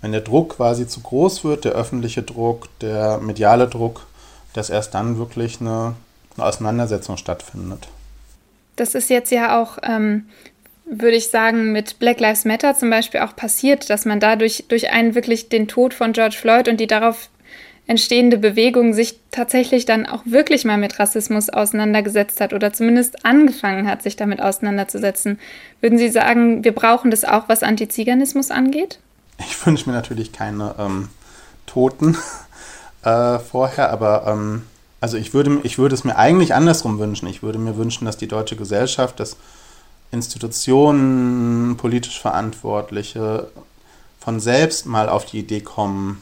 wenn 0.00 0.12
der 0.12 0.20
Druck 0.20 0.56
quasi 0.56 0.86
zu 0.86 1.00
groß 1.00 1.44
wird, 1.44 1.64
der 1.64 1.72
öffentliche 1.72 2.22
Druck, 2.22 2.68
der 2.80 3.18
mediale 3.18 3.68
Druck, 3.68 4.06
dass 4.52 4.70
erst 4.70 4.94
dann 4.94 5.18
wirklich 5.18 5.60
eine, 5.60 5.94
eine 6.36 6.46
Auseinandersetzung 6.46 7.16
stattfindet. 7.16 7.88
Das 8.76 8.94
ist 8.94 9.10
jetzt 9.10 9.30
ja 9.30 9.60
auch, 9.60 9.78
ähm, 9.82 10.26
würde 10.86 11.16
ich 11.16 11.28
sagen, 11.28 11.72
mit 11.72 11.98
Black 11.98 12.18
Lives 12.18 12.44
Matter 12.44 12.74
zum 12.74 12.90
Beispiel 12.90 13.20
auch 13.20 13.36
passiert, 13.36 13.90
dass 13.90 14.04
man 14.04 14.20
dadurch 14.20 14.64
durch 14.68 14.90
einen 14.90 15.14
wirklich 15.14 15.48
den 15.48 15.68
Tod 15.68 15.94
von 15.94 16.12
George 16.12 16.36
Floyd 16.40 16.68
und 16.68 16.78
die 16.78 16.86
darauf 16.86 17.28
entstehende 17.86 18.38
Bewegung 18.38 18.92
sich 18.92 19.18
tatsächlich 19.30 19.84
dann 19.84 20.06
auch 20.06 20.22
wirklich 20.24 20.64
mal 20.64 20.78
mit 20.78 20.98
Rassismus 20.98 21.50
auseinandergesetzt 21.50 22.40
hat 22.40 22.52
oder 22.52 22.72
zumindest 22.72 23.24
angefangen 23.24 23.88
hat, 23.88 24.02
sich 24.02 24.16
damit 24.16 24.40
auseinanderzusetzen. 24.40 25.38
Würden 25.80 25.98
Sie 25.98 26.08
sagen, 26.08 26.62
wir 26.62 26.72
brauchen 26.72 27.10
das 27.10 27.24
auch, 27.24 27.48
was 27.48 27.62
Antiziganismus 27.62 28.50
angeht? 28.50 29.00
Ich 29.38 29.66
wünsche 29.66 29.88
mir 29.88 29.96
natürlich 29.96 30.32
keine 30.32 30.74
ähm, 30.78 31.08
Toten 31.66 32.16
äh, 33.02 33.38
vorher, 33.38 33.90
aber 33.90 34.26
ähm, 34.28 34.62
also 35.00 35.16
ich 35.16 35.32
würde, 35.34 35.60
ich 35.62 35.78
würde 35.78 35.94
es 35.94 36.04
mir 36.04 36.16
eigentlich 36.16 36.54
andersrum 36.54 36.98
wünschen. 36.98 37.26
Ich 37.26 37.42
würde 37.42 37.58
mir 37.58 37.76
wünschen, 37.76 38.04
dass 38.04 38.18
die 38.18 38.28
deutsche 38.28 38.56
Gesellschaft, 38.56 39.18
dass 39.18 39.36
Institutionen, 40.12 41.76
politisch 41.76 42.20
Verantwortliche 42.20 43.48
von 44.18 44.40
selbst 44.40 44.86
mal 44.86 45.08
auf 45.08 45.24
die 45.24 45.38
Idee 45.38 45.60
kommen, 45.60 46.20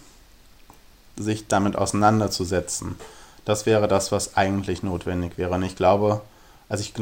sich 1.19 1.47
damit 1.49 1.77
auseinanderzusetzen. 1.77 2.97
Das 3.45 3.67
wäre 3.67 3.89
das, 3.89 4.13
was 4.13 4.37
eigentlich 4.37 4.83
notwendig 4.83 5.39
wäre. 5.39 5.55
Und 5.55 5.63
ich 5.63 5.77
glaube, 5.77 6.21
also 6.69 6.83
ich, 6.83 6.93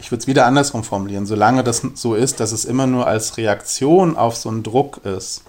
ich 0.00 0.10
würde 0.10 0.22
es 0.22 0.26
wieder 0.26 0.46
andersrum 0.46 0.82
formulieren, 0.82 1.26
solange 1.26 1.62
das 1.62 1.82
so 1.94 2.14
ist, 2.14 2.40
dass 2.40 2.52
es 2.52 2.64
immer 2.64 2.86
nur 2.86 3.06
als 3.06 3.36
Reaktion 3.36 4.16
auf 4.16 4.36
so 4.36 4.48
einen 4.48 4.62
Druck 4.62 5.04
ist, 5.04 5.42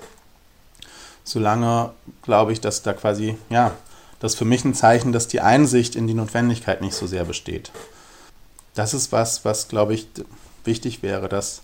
solange 1.23 1.91
glaube 2.21 2.51
ich, 2.51 2.59
dass 2.59 2.83
da 2.83 2.93
quasi, 2.93 3.37
ja, 3.49 3.71
das 4.19 4.33
ist 4.33 4.37
für 4.37 4.45
mich 4.45 4.65
ein 4.65 4.75
Zeichen, 4.75 5.13
dass 5.13 5.27
die 5.27 5.41
Einsicht 5.41 5.95
in 5.95 6.05
die 6.05 6.13
Notwendigkeit 6.13 6.81
nicht 6.81 6.95
so 6.95 7.07
sehr 7.07 7.23
besteht. 7.23 7.71
Das 8.75 8.93
ist 8.93 9.11
was, 9.11 9.45
was, 9.45 9.67
glaube 9.67 9.93
ich, 9.93 10.07
wichtig 10.63 11.01
wäre, 11.01 11.27
dass 11.27 11.61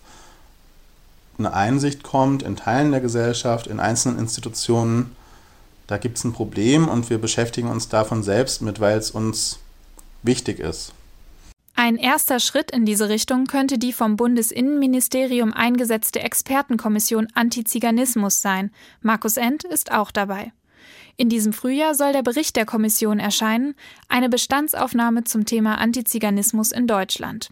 eine 1.37 1.53
Einsicht 1.53 2.03
kommt 2.03 2.41
in 2.41 2.55
Teilen 2.55 2.91
der 2.91 3.01
Gesellschaft, 3.01 3.67
in 3.67 3.79
einzelnen 3.79 4.17
Institutionen, 4.17 5.15
da 5.88 5.98
gibt 5.98 6.17
es 6.17 6.24
ein 6.24 6.34
Problem 6.34 6.88
und 6.88 7.10
wir 7.10 7.17
beschäftigen 7.17 7.70
uns 7.70 7.89
davon 7.89 8.22
selbst 8.22 8.62
mit, 8.62 8.79
weil 8.79 8.98
es 8.98 9.12
uns 9.12 9.60
wichtig 10.22 10.60
ist. 10.60 10.94
Ein 11.75 11.98
erster 11.98 12.39
Schritt 12.39 12.72
in 12.72 12.86
diese 12.86 13.08
Richtung 13.08 13.46
könnte 13.46 13.77
die 13.77 13.94
vom 13.94 14.17
Bundesinnenministerium 14.17 15.53
eingesetzte 15.53 16.20
Expertenkommission 16.20 17.27
Antiziganismus 17.36 18.41
sein. 18.41 18.72
Markus 19.01 19.38
End 19.38 19.63
ist 19.63 19.91
auch 19.91 20.12
dabei. 20.12 20.51
In 21.17 21.29
diesem 21.29 21.53
Frühjahr 21.53 21.96
soll 21.96 22.13
der 22.13 22.24
Bericht 22.24 22.56
der 22.56 22.65
Kommission 22.65 23.20
erscheinen, 23.20 23.75
eine 24.08 24.27
Bestandsaufnahme 24.27 25.24
zum 25.24 25.46
Thema 25.46 25.77
Antiziganismus 25.77 26.72
in 26.72 26.88
Deutschland. 26.88 27.50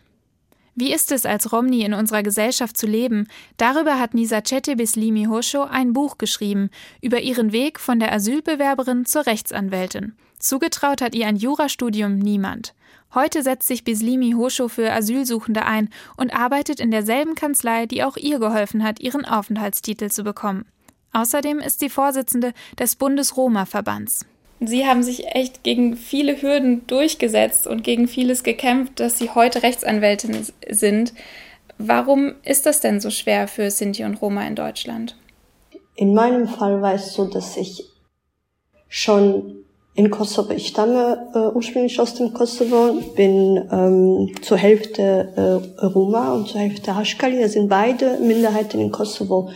Wie 0.78 0.92
ist 0.94 1.14
es 1.14 1.26
als 1.26 1.54
Romni 1.54 1.84
in 1.84 1.94
unserer 1.94 2.22
Gesellschaft 2.22 2.76
zu 2.76 2.86
leben? 2.86 3.30
Darüber 3.56 3.98
hat 3.98 4.14
Nisa 4.14 4.42
Chete 4.42 4.76
Bislimi 4.76 5.24
Hosho 5.24 5.64
ein 5.64 5.94
Buch 5.94 6.18
geschrieben, 6.18 6.70
über 7.02 7.22
ihren 7.22 7.54
Weg 7.54 7.80
von 7.80 7.98
der 7.98 8.12
Asylbewerberin 8.12 9.06
zur 9.06 9.26
Rechtsanwältin. 9.26 10.18
Zugetraut 10.38 11.02
hat 11.02 11.16
ihr 11.16 11.28
ein 11.28 11.38
Jurastudium 11.38 12.18
niemand. 12.18 12.76
Heute 13.14 13.42
setzt 13.42 13.70
sich 13.70 13.86
Bislimi 13.86 14.34
Hosho 14.34 14.68
für 14.68 14.92
Asylsuchende 14.92 15.66
ein 15.66 15.90
und 16.18 16.36
arbeitet 16.36 16.82
in 16.82 16.92
derselben 16.92 17.36
Kanzlei, 17.36 17.86
die 17.86 18.04
auch 18.04 18.18
ihr 18.18 18.40
geholfen 18.40 18.84
hat, 18.84 19.00
ihren 19.00 19.24
Aufenthaltstitel 19.24 20.10
zu 20.10 20.26
bekommen. 20.26 20.66
Außerdem 21.14 21.60
ist 21.60 21.80
sie 21.80 21.90
Vorsitzende 21.90 22.52
des 22.78 22.98
Bundes-Roma-Verbands. 22.98 24.26
Sie 24.60 24.86
haben 24.86 25.04
sich 25.04 25.28
echt 25.28 25.64
gegen 25.64 25.96
viele 25.96 26.42
Hürden 26.42 26.88
durchgesetzt 26.88 27.68
und 27.68 27.84
gegen 27.84 28.08
vieles 28.08 28.44
gekämpft, 28.44 29.00
dass 29.00 29.18
Sie 29.18 29.30
heute 29.32 29.64
Rechtsanwältin 29.64 30.46
sind. 30.70 31.14
Warum 31.78 32.36
ist 32.44 32.66
das 32.66 32.80
denn 32.80 33.02
so 33.02 33.10
schwer 33.10 33.48
für 33.48 33.70
Sinti 33.70 34.06
und 34.06 34.22
Roma 34.22 34.48
in 34.48 34.56
Deutschland? 34.56 35.16
in 35.96 36.14
meinem 36.14 36.48
Fall 36.48 36.82
war 36.82 36.94
es 36.94 37.14
so, 37.14 37.26
dass 37.26 37.58
ich 37.58 37.90
schon 38.88 39.64
in 39.96 40.10
Kosovo, 40.10 40.52
ich 40.52 40.68
stamme 40.68 41.30
äh, 41.34 41.56
ursprünglich 41.56 42.00
aus 42.02 42.16
dem 42.16 42.34
Kosovo, 42.34 43.00
bin 43.16 43.66
ähm, 43.72 44.36
zur 44.42 44.58
Hälfte 44.58 45.62
äh, 45.80 45.86
Roma 45.86 46.34
und 46.34 46.50
zur 46.50 46.60
Hälfte 46.60 46.96
Haschkali, 46.96 47.40
das 47.40 47.54
sind 47.54 47.70
beide 47.70 48.20
Minderheiten 48.20 48.80
in 48.82 48.92
Kosovo. 48.92 49.52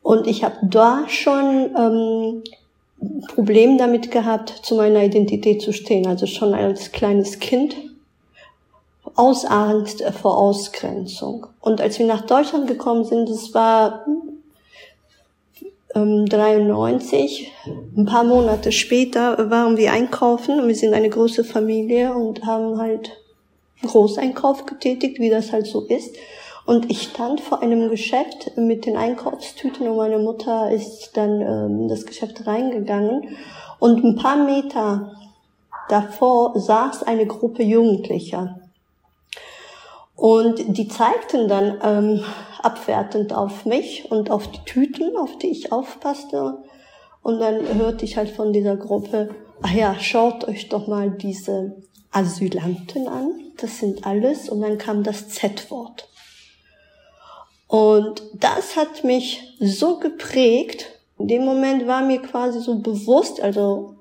Und 0.00 0.28
ich 0.28 0.44
habe 0.44 0.56
da 0.62 1.04
schon 1.08 1.70
ähm, 1.76 2.42
Problem 3.34 3.76
damit 3.78 4.10
gehabt, 4.10 4.50
zu 4.62 4.76
meiner 4.76 5.04
Identität 5.04 5.62
zu 5.62 5.72
stehen, 5.72 6.06
also 6.06 6.26
schon 6.26 6.54
als 6.54 6.92
kleines 6.92 7.38
Kind 7.38 7.76
aus 9.14 9.44
Angst 9.44 10.02
vor 10.20 10.38
Ausgrenzung. 10.38 11.46
Und 11.60 11.80
als 11.80 11.98
wir 11.98 12.06
nach 12.06 12.22
Deutschland 12.22 12.66
gekommen 12.66 13.04
sind, 13.04 13.28
das 13.28 13.54
war 13.54 14.04
ähm, 15.94 16.26
93, 16.26 17.52
ein 17.96 18.06
paar 18.06 18.24
Monate 18.24 18.72
später 18.72 19.50
waren 19.50 19.76
wir 19.76 19.92
einkaufen 19.92 20.60
und 20.60 20.68
wir 20.68 20.74
sind 20.74 20.94
eine 20.94 21.10
große 21.10 21.44
Familie 21.44 22.14
und 22.14 22.44
haben 22.44 22.78
halt 22.78 23.12
Großeinkauf 23.82 24.66
getätigt, 24.66 25.18
wie 25.20 25.30
das 25.30 25.52
halt 25.52 25.66
so 25.66 25.82
ist. 25.82 26.16
Und 26.66 26.90
ich 26.90 27.02
stand 27.02 27.40
vor 27.40 27.62
einem 27.62 27.90
Geschäft 27.90 28.56
mit 28.56 28.86
den 28.86 28.96
Einkaufstüten 28.96 29.86
und 29.86 29.96
meine 29.96 30.18
Mutter 30.18 30.70
ist 30.70 31.10
dann 31.14 31.40
ähm, 31.40 31.88
das 31.88 32.06
Geschäft 32.06 32.46
reingegangen 32.46 33.36
und 33.78 34.02
ein 34.02 34.16
paar 34.16 34.36
Meter 34.36 35.12
davor 35.88 36.58
saß 36.58 37.02
eine 37.02 37.26
Gruppe 37.26 37.62
Jugendlicher. 37.62 38.60
Und 40.16 40.78
die 40.78 40.88
zeigten 40.88 41.48
dann 41.48 41.78
ähm, 41.82 42.24
abwertend 42.62 43.34
auf 43.34 43.66
mich 43.66 44.10
und 44.10 44.30
auf 44.30 44.48
die 44.50 44.64
Tüten, 44.64 45.16
auf 45.16 45.36
die 45.38 45.50
ich 45.50 45.70
aufpasste. 45.72 46.62
Und 47.22 47.40
dann 47.40 47.74
hörte 47.74 48.04
ich 48.04 48.16
halt 48.16 48.30
von 48.30 48.52
dieser 48.52 48.76
Gruppe, 48.76 49.34
ach 49.60 49.72
ja, 49.72 49.96
schaut 49.98 50.46
euch 50.46 50.68
doch 50.68 50.86
mal 50.86 51.10
diese 51.10 51.82
Asylanten 52.10 53.08
an. 53.08 53.32
Das 53.58 53.80
sind 53.80 54.06
alles. 54.06 54.48
Und 54.48 54.62
dann 54.62 54.78
kam 54.78 55.02
das 55.02 55.28
Z-Wort. 55.28 56.08
Und 57.66 58.22
das 58.34 58.76
hat 58.76 59.04
mich 59.04 59.56
so 59.58 59.98
geprägt. 59.98 60.90
In 61.18 61.28
dem 61.28 61.44
Moment 61.44 61.86
war 61.86 62.02
mir 62.02 62.20
quasi 62.20 62.60
so 62.60 62.78
bewusst, 62.78 63.40
also 63.40 63.94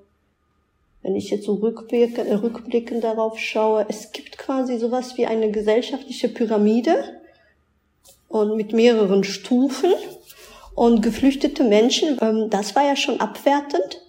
wenn 1.04 1.16
ich 1.16 1.30
jetzt 1.30 1.46
so 1.46 1.56
rückblickend, 1.56 2.28
äh, 2.28 2.34
rückblickend 2.34 3.04
darauf 3.04 3.38
schaue, 3.38 3.86
es 3.90 4.12
gibt 4.12 4.38
quasi 4.38 4.80
sowas 4.80 5.18
wie 5.18 5.26
eine 5.26 5.52
gesellschaftliche 5.52 6.30
Pyramide 6.30 7.22
und 8.30 8.56
mit 8.56 8.74
mehreren 8.74 9.24
Stufen 9.24 9.94
und 10.76 11.02
geflüchtete 11.02 11.64
Menschen, 11.64 12.18
ähm, 12.22 12.50
das 12.50 12.76
war 12.76 12.86
ja 12.86 12.96
schon 12.96 13.20
abwertend, 13.20 14.02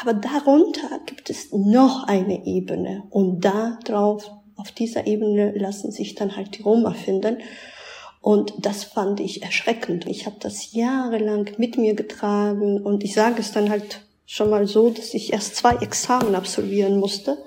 aber 0.00 0.12
darunter 0.12 1.00
gibt 1.06 1.30
es 1.30 1.52
noch 1.52 2.04
eine 2.08 2.44
Ebene 2.46 3.04
und 3.10 3.40
da 3.44 3.78
drauf, 3.84 4.30
auf 4.56 4.72
dieser 4.72 5.06
Ebene 5.06 5.52
lassen 5.56 5.90
sich 5.92 6.16
dann 6.16 6.36
halt 6.36 6.58
die 6.58 6.62
Roma 6.62 6.92
finden. 6.92 7.38
Und 8.20 8.52
das 8.58 8.84
fand 8.84 9.20
ich 9.20 9.42
erschreckend. 9.42 10.06
Ich 10.06 10.26
habe 10.26 10.36
das 10.40 10.72
jahrelang 10.72 11.50
mit 11.56 11.78
mir 11.78 11.94
getragen 11.94 12.80
und 12.82 13.02
ich 13.02 13.14
sage 13.14 13.40
es 13.40 13.52
dann 13.52 13.70
halt 13.70 14.02
schon 14.26 14.50
mal 14.50 14.66
so, 14.66 14.90
dass 14.90 15.14
ich 15.14 15.32
erst 15.32 15.56
zwei 15.56 15.76
Examen 15.76 16.34
absolvieren 16.34 16.98
musste, 16.98 17.38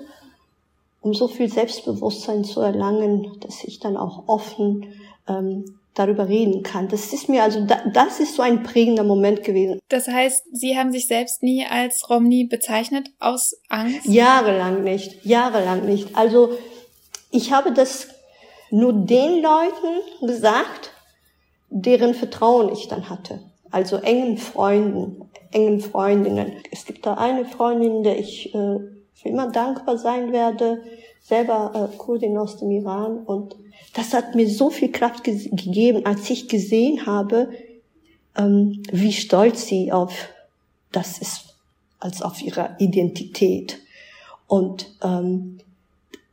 um 1.00 1.14
so 1.14 1.28
viel 1.28 1.50
Selbstbewusstsein 1.50 2.44
zu 2.44 2.60
erlangen, 2.60 3.38
dass 3.40 3.62
ich 3.62 3.78
dann 3.78 3.96
auch 3.96 4.24
offen 4.26 4.92
ähm, 5.28 5.78
darüber 5.94 6.28
reden 6.28 6.62
kann. 6.64 6.88
Das 6.88 7.12
ist 7.12 7.28
mir 7.28 7.44
also, 7.44 7.64
da, 7.64 7.82
das 7.92 8.18
ist 8.18 8.34
so 8.34 8.42
ein 8.42 8.64
prägender 8.64 9.04
Moment 9.04 9.44
gewesen. 9.44 9.78
Das 9.88 10.08
heißt, 10.08 10.44
Sie 10.52 10.76
haben 10.76 10.90
sich 10.90 11.06
selbst 11.06 11.42
nie 11.42 11.64
als 11.64 12.10
Romney 12.10 12.44
bezeichnet 12.44 13.10
aus 13.20 13.56
Angst? 13.68 14.06
Jahrelang 14.06 14.82
nicht, 14.82 15.24
jahrelang 15.24 15.86
nicht. 15.86 16.16
Also 16.16 16.50
ich 17.30 17.52
habe 17.52 17.72
das 17.72 18.08
nur 18.74 18.92
den 18.92 19.40
Leuten 19.40 20.26
gesagt, 20.26 20.90
deren 21.70 22.12
Vertrauen 22.12 22.72
ich 22.72 22.88
dann 22.88 23.08
hatte. 23.08 23.38
Also 23.70 23.98
engen 23.98 24.36
Freunden, 24.36 25.30
engen 25.52 25.80
Freundinnen. 25.80 26.54
Es 26.72 26.84
gibt 26.84 27.06
da 27.06 27.14
eine 27.14 27.44
Freundin, 27.44 28.02
der 28.02 28.18
ich 28.18 28.52
äh, 28.52 28.80
für 29.14 29.28
immer 29.28 29.52
dankbar 29.52 29.96
sein 29.96 30.32
werde, 30.32 30.82
selber 31.22 31.90
äh, 31.92 31.96
Kurdin 31.96 32.36
aus 32.36 32.56
dem 32.56 32.72
Iran. 32.72 33.18
Und 33.18 33.54
das 33.94 34.12
hat 34.12 34.34
mir 34.34 34.48
so 34.48 34.70
viel 34.70 34.90
Kraft 34.90 35.22
ge 35.22 35.48
gegeben, 35.50 36.04
als 36.04 36.28
ich 36.28 36.48
gesehen 36.48 37.06
habe, 37.06 37.50
ähm, 38.36 38.82
wie 38.90 39.12
stolz 39.12 39.66
sie 39.66 39.92
auf 39.92 40.30
das 40.90 41.18
ist, 41.18 41.54
als 42.00 42.22
auf 42.22 42.42
ihre 42.42 42.74
Identität. 42.80 43.78
Und 44.48 44.90
ähm, 45.00 45.60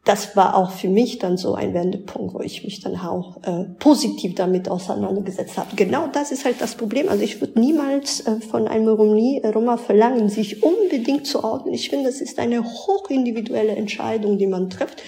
das 0.04 0.36
war 0.36 0.56
auch 0.56 0.72
für 0.72 0.88
mich 0.88 1.20
dann 1.20 1.38
so 1.38 1.54
ein 1.54 1.76
Wendepunkt, 1.76 2.34
wo 2.34 2.40
ich 2.40 2.64
mich 2.64 2.80
dann 2.80 2.96
auch 2.96 3.38
äh, 3.44 3.66
positiv 3.78 4.34
damit 4.34 4.68
auseinandergesetzt 4.68 5.58
habe. 5.58 5.76
Genau 5.76 6.08
das 6.08 6.32
ist 6.32 6.44
halt 6.44 6.60
das 6.60 6.74
Problem. 6.74 7.08
Also 7.08 7.24
ich 7.24 7.40
würde 7.40 7.60
niemals 7.60 8.22
äh, 8.22 8.42
von 8.42 8.68
einem 8.68 8.88
Romni, 8.88 9.42
äh, 9.44 9.50
Roma 9.50 9.78
verlangen, 9.78 10.28
sich 10.30 10.64
unbedingt 10.64 11.28
zu 11.28 11.44
ordnen. 11.44 11.76
Ich 11.76 11.90
finde, 11.90 12.06
das 12.06 12.20
ist 12.20 12.40
eine 12.40 12.64
hochindividuelle 12.64 13.76
Entscheidung, 13.76 14.40
die 14.40 14.48
man 14.48 14.72
trifft. 14.72 15.04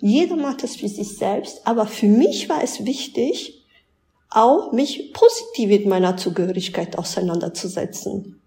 Jeder 0.00 0.36
macht 0.36 0.62
das 0.62 0.76
für 0.76 0.88
sich 0.88 1.18
selbst, 1.18 1.66
aber 1.66 1.86
für 1.86 2.06
mich 2.06 2.48
war 2.48 2.62
es 2.64 2.86
wichtig, 2.86 3.66
auch 4.30 4.72
mich 4.72 5.12
positiv 5.12 5.68
mit 5.68 5.86
meiner 5.86 6.16
Zugehörigkeit 6.16 6.98
auseinanderzusetzen. 6.98 8.40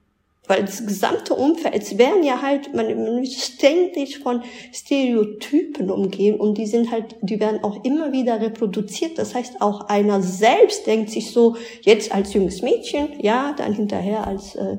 Weil 0.48 0.64
das 0.64 0.86
gesamte 0.86 1.34
Umfeld, 1.34 1.76
es 1.76 1.98
werden 1.98 2.24
ja 2.24 2.42
halt, 2.42 2.74
man, 2.74 2.88
man 2.88 3.22
ist 3.22 3.40
ständig 3.40 4.20
von 4.20 4.42
Stereotypen 4.74 5.92
umgehen 5.92 6.40
und 6.40 6.58
die 6.58 6.66
sind 6.66 6.90
halt, 6.90 7.18
die 7.22 7.42
werden 7.42 7.64
auch 7.66 7.84
immer 7.84 8.14
wieder 8.14 8.40
reproduziert. 8.40 9.18
Das 9.18 9.36
heißt, 9.36 9.62
auch 9.62 9.90
einer 9.90 10.22
selbst 10.22 10.88
denkt 10.88 11.10
sich 11.10 11.32
so, 11.32 11.58
jetzt 11.82 12.14
als 12.14 12.34
junges 12.34 12.62
Mädchen, 12.62 13.10
ja, 13.22 13.54
dann 13.58 13.74
hinterher 13.74 14.26
als 14.26 14.56
äh, 14.56 14.78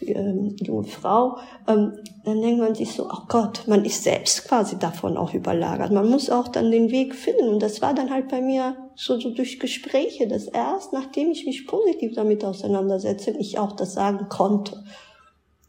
äh, 0.00 0.54
junge 0.62 0.84
Frau, 0.84 1.38
ähm, 1.66 1.94
dann 2.24 2.40
denkt 2.40 2.60
man 2.60 2.74
sich 2.76 2.92
so, 2.92 3.08
ach 3.10 3.26
Gott, 3.26 3.64
man 3.66 3.84
ist 3.84 4.04
selbst 4.04 4.46
quasi 4.46 4.78
davon 4.78 5.16
auch 5.16 5.34
überlagert. 5.34 5.90
Man 5.90 6.08
muss 6.08 6.30
auch 6.30 6.46
dann 6.46 6.70
den 6.70 6.90
Weg 6.92 7.16
finden 7.16 7.48
und 7.48 7.60
das 7.60 7.82
war 7.82 7.92
dann 7.92 8.10
halt 8.10 8.28
bei 8.28 8.40
mir 8.40 8.76
so, 8.94 9.18
so 9.18 9.30
durch 9.30 9.58
Gespräche, 9.58 10.28
dass 10.28 10.46
erst 10.46 10.92
nachdem 10.92 11.32
ich 11.32 11.44
mich 11.44 11.66
positiv 11.66 12.14
damit 12.14 12.44
auseinandersetze, 12.44 13.34
ich 13.38 13.58
auch 13.58 13.72
das 13.72 13.94
sagen 13.94 14.28
konnte 14.28 14.84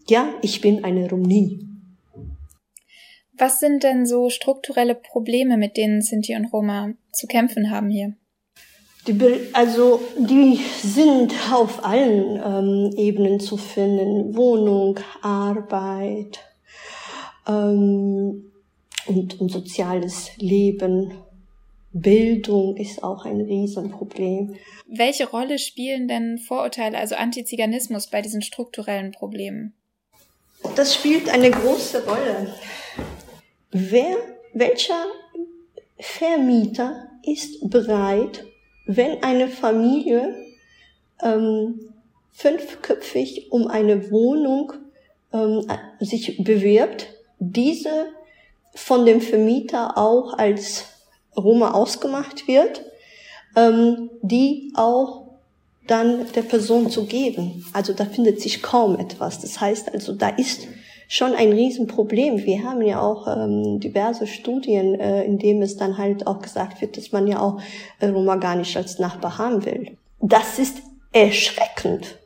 ja, 0.10 0.34
ich 0.42 0.62
bin 0.62 0.84
eine 0.84 1.10
Romni. 1.10 1.60
Was 3.38 3.60
sind 3.60 3.84
denn 3.84 4.06
so 4.06 4.30
strukturelle 4.30 4.96
Probleme, 4.96 5.58
mit 5.58 5.78
denen 5.78 6.02
Sinti 6.02 6.36
und 6.36 6.52
Roma 6.52 6.92
zu 7.14 7.26
kämpfen 7.26 7.72
haben 7.72 7.90
hier? 7.90 8.14
Die, 9.08 9.18
also 9.54 10.02
die 10.18 10.60
sind 10.84 11.34
auf 11.52 11.86
allen 11.86 12.42
ähm, 12.44 12.94
Ebenen 12.98 13.40
zu 13.40 13.56
finden. 13.56 14.36
Wohnung, 14.36 15.00
Arbeit 15.22 16.40
ähm, 17.48 18.52
und, 19.08 19.40
und 19.40 19.50
soziales 19.50 20.32
Leben. 20.38 21.14
Bildung 21.92 22.76
ist 22.76 23.02
auch 23.04 23.26
ein 23.26 23.42
Riesenproblem. 23.42 24.56
Welche 24.86 25.30
Rolle 25.30 25.58
spielen 25.58 26.08
denn 26.08 26.38
Vorurteile, 26.38 26.98
also 26.98 27.16
Antiziganismus 27.16 28.08
bei 28.08 28.22
diesen 28.22 28.42
strukturellen 28.42 29.12
Problemen? 29.12 29.74
Das 30.76 30.94
spielt 30.94 31.30
eine 31.30 31.52
große 31.52 32.06
Rolle. 32.06 32.54
Wer, 33.72 34.18
welcher 34.54 35.06
Vermieter 35.98 37.10
ist 37.24 37.70
bereit, 37.70 38.46
wenn 38.86 39.24
eine 39.24 39.48
Familie 39.48 40.36
ähm, 41.22 41.94
fünfköpfig 42.32 43.52
um 43.52 43.68
eine 43.68 44.10
Wohnung 44.12 44.74
ähm, 45.34 45.68
sich 46.00 46.44
bewirbt, 46.44 47.08
diese 47.40 48.08
von 48.74 49.06
dem 49.06 49.22
Vermieter 49.22 49.98
auch 49.98 50.34
als 50.38 50.86
Roma 51.36 51.72
ausgemacht 51.72 52.48
wird, 52.48 52.86
ähm, 53.56 54.10
die 54.22 54.72
auch 54.76 55.29
dann 55.90 56.32
der 56.34 56.44
Person 56.44 56.90
zu 56.90 57.06
geben. 57.06 57.66
Also 57.74 57.94
da 57.94 58.06
findet 58.06 58.42
sich 58.42 58.62
kaum 58.62 59.00
etwas. 59.00 59.40
Das 59.40 59.60
heißt 59.60 59.94
also, 59.94 60.14
da 60.14 60.30
ist 60.30 60.68
schon 61.08 61.34
ein 61.34 61.52
Riesenproblem. 61.52 62.46
Wir 62.46 62.64
haben 62.64 62.84
ja 62.84 63.02
auch 63.02 63.28
ähm, 63.28 63.80
diverse 63.80 64.28
Studien, 64.28 65.00
äh, 65.00 65.24
in 65.24 65.40
denen 65.40 65.64
es 65.64 65.76
dann 65.78 65.98
halt 65.98 66.28
auch 66.28 66.40
gesagt 66.40 66.82
wird, 66.82 66.98
dass 66.98 67.12
man 67.12 67.26
ja 67.26 67.40
auch 67.40 67.60
äh, 68.00 68.08
Roma 68.08 68.36
gar 68.36 68.56
nicht 68.56 68.78
als 68.78 69.00
Nachbar 69.00 69.40
haben 69.40 69.66
will. 69.66 69.98
Das 70.22 70.60
ist 70.60 70.78
erschreckend. 71.12 72.20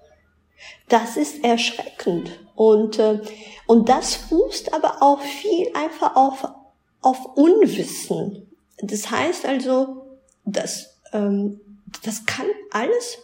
Das 0.90 1.16
ist 1.16 1.44
erschreckend. 1.44 2.32
Und, 2.56 3.00
äh, 3.00 3.22
und 3.68 3.88
das 3.88 4.16
fußt 4.16 4.74
aber 4.74 5.02
auch 5.02 5.22
viel 5.22 5.68
einfach 5.74 6.18
auf, 6.18 6.46
auf 7.02 7.38
Unwissen. 7.38 8.48
Das 8.82 9.10
heißt 9.10 9.46
also, 9.46 10.18
dass, 10.44 11.00
ähm, 11.14 11.62
das 12.04 12.26
kann 12.26 12.48
alles 12.72 13.20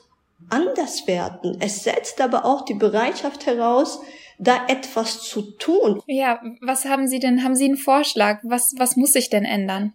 anders 0.49 1.08
werden. 1.08 1.58
Es 1.60 1.84
setzt 1.84 2.21
aber 2.21 2.45
auch 2.45 2.65
die 2.65 2.73
Bereitschaft 2.73 3.45
heraus, 3.45 3.99
da 4.39 4.67
etwas 4.67 5.21
zu 5.21 5.41
tun. 5.58 6.02
Ja, 6.08 6.41
was 6.62 6.86
haben 6.86 7.08
Sie 7.08 7.19
denn? 7.19 7.43
Haben 7.43 7.56
Sie 7.56 7.65
einen 7.65 7.78
Vorschlag? 7.78 8.39
Was, 8.43 8.73
was 8.78 8.95
muss 8.95 9.12
sich 9.12 9.30
denn 9.30 9.43
ändern? 9.43 9.93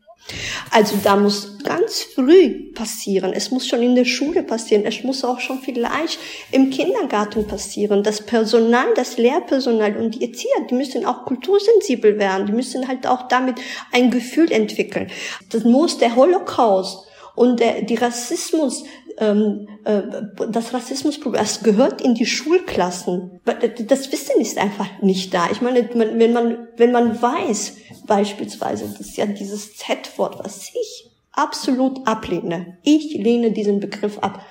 Also 0.70 0.96
da 1.02 1.16
muss 1.16 1.58
ganz 1.62 2.02
früh 2.02 2.72
passieren. 2.72 3.32
Es 3.34 3.50
muss 3.50 3.66
schon 3.66 3.82
in 3.82 3.94
der 3.94 4.04
Schule 4.04 4.42
passieren. 4.42 4.84
Es 4.86 5.02
muss 5.02 5.24
auch 5.24 5.40
schon 5.40 5.60
vielleicht 5.60 6.18
im 6.50 6.70
Kindergarten 6.70 7.46
passieren. 7.46 8.02
Das 8.02 8.24
Personal, 8.24 8.86
das 8.96 9.18
Lehrpersonal 9.18 9.96
und 9.96 10.14
die 10.14 10.26
Erzieher, 10.26 10.66
die 10.68 10.74
müssen 10.74 11.04
auch 11.04 11.24
kultursensibel 11.24 12.18
werden. 12.18 12.46
Die 12.46 12.52
müssen 12.52 12.88
halt 12.88 13.06
auch 13.06 13.28
damit 13.28 13.56
ein 13.92 14.10
Gefühl 14.10 14.50
entwickeln. 14.50 15.10
Das 15.50 15.64
muss 15.64 15.98
der 15.98 16.16
Holocaust 16.16 17.06
und 17.34 17.60
der, 17.60 17.82
die 17.82 17.96
Rassismus, 17.96 18.84
ähm, 19.18 19.68
äh, 19.84 20.02
das 20.48 20.74
Rassismusproblem, 20.74 21.40
das 21.40 21.62
gehört 21.62 22.00
in 22.00 22.14
die 22.14 22.26
Schulklassen. 22.26 23.40
Das 23.44 24.10
Wissen 24.12 24.40
ist 24.40 24.58
einfach 24.58 24.88
nicht 25.02 25.32
da. 25.32 25.48
Ich 25.50 25.60
meine, 25.60 25.88
wenn 25.92 26.32
man, 26.32 26.68
wenn 26.76 26.92
man 26.92 27.20
weiß, 27.20 27.76
beispielsweise, 28.06 28.86
das 28.86 29.00
ist 29.00 29.16
ja 29.16 29.26
dieses 29.26 29.76
Z-Wort, 29.76 30.38
was 30.42 30.70
ich 30.74 31.10
absolut 31.32 32.06
ablehne. 32.06 32.78
Ich 32.82 33.14
lehne 33.14 33.52
diesen 33.52 33.80
Begriff 33.80 34.18
ab. 34.18 34.44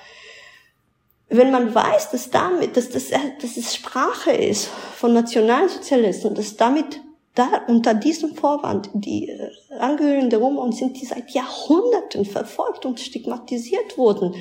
Wenn 1.28 1.50
man 1.50 1.74
weiß, 1.74 2.10
dass 2.10 2.30
damit, 2.30 2.76
dass 2.76 2.90
das, 2.90 3.10
dass 3.10 3.56
es 3.56 3.74
Sprache 3.74 4.32
ist 4.32 4.68
von 4.96 5.14
Nationalsozialisten, 5.14 6.34
dass 6.34 6.56
damit 6.56 7.00
da 7.34 7.62
unter 7.66 7.94
diesem 7.94 8.34
Vorwand 8.34 8.90
die 8.94 9.28
äh, 9.28 9.50
Angehörigen 9.78 10.30
der 10.30 10.38
Roma 10.38 10.62
und 10.62 10.76
sind 10.76 11.00
die 11.00 11.06
seit 11.06 11.30
Jahrhunderten 11.30 12.24
verfolgt 12.24 12.86
und 12.86 13.00
stigmatisiert 13.00 13.98
wurden 13.98 14.34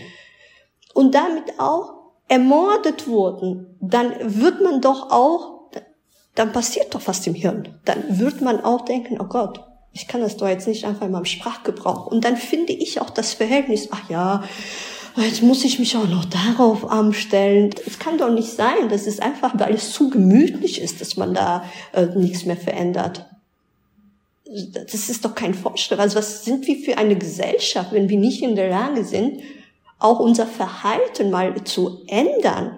und 0.94 1.16
damit 1.16 1.60
auch 1.60 2.04
ermordet 2.28 3.08
wurden, 3.08 3.78
dann 3.82 4.14
wird 4.20 4.62
man 4.62 4.82
doch 4.82 5.12
auch, 5.12 5.72
dann 6.36 6.52
passiert 6.52 6.94
doch 6.96 7.02
was 7.06 7.26
im 7.28 7.36
Hirn. 7.36 7.80
Dann 7.86 8.20
wird 8.20 8.42
man 8.42 8.64
auch 8.64 8.82
denken, 8.82 9.20
oh 9.20 9.26
Gott, 9.26 9.60
ich 9.92 10.08
kann 10.08 10.22
das 10.22 10.38
doch 10.38 10.48
jetzt 10.48 10.68
nicht 10.68 10.86
einfach 10.86 11.06
in 11.06 11.12
meinem 11.12 11.26
Sprachgebrauch. 11.26 12.08
Und 12.08 12.26
dann 12.26 12.38
finde 12.38 12.74
ich 12.74 13.00
auch 13.02 13.12
das 13.12 13.34
Verhältnis, 13.34 13.90
ach 13.92 14.10
ja, 14.10 14.44
jetzt 15.22 15.44
muss 15.44 15.64
ich 15.64 15.80
mich 15.80 15.96
auch 15.96 16.08
noch 16.08 16.26
darauf 16.26 16.90
anstellen. 16.90 17.70
Es 17.86 18.00
kann 18.00 18.18
doch 18.18 18.32
nicht 18.32 18.50
sein, 18.50 18.90
dass 18.90 19.06
es 19.06 19.20
einfach, 19.20 19.58
weil 19.60 19.76
es 19.76 19.92
zu 19.92 20.10
gemütlich 20.10 20.82
ist, 20.82 21.02
dass 21.02 21.18
man 21.18 21.34
da 21.34 21.66
äh, 21.94 22.08
nichts 22.16 22.46
mehr 22.46 22.58
verändert. 22.58 23.26
Das 24.46 25.10
ist 25.10 25.24
doch 25.26 25.36
kein 25.36 25.54
Fortschritt. 25.54 26.00
Also 26.00 26.18
was 26.18 26.46
sind 26.46 26.68
wir 26.68 26.78
für 26.78 26.98
eine 26.98 27.16
Gesellschaft, 27.16 27.92
wenn 27.92 28.10
wir 28.10 28.18
nicht 28.18 28.42
in 28.44 28.56
der 28.56 28.70
Lage 28.70 29.04
sind, 29.04 29.42
auch 30.00 30.20
unser 30.20 30.46
Verhalten 30.46 31.32
mal 31.32 31.64
zu 31.64 32.02
ändern? 32.08 32.78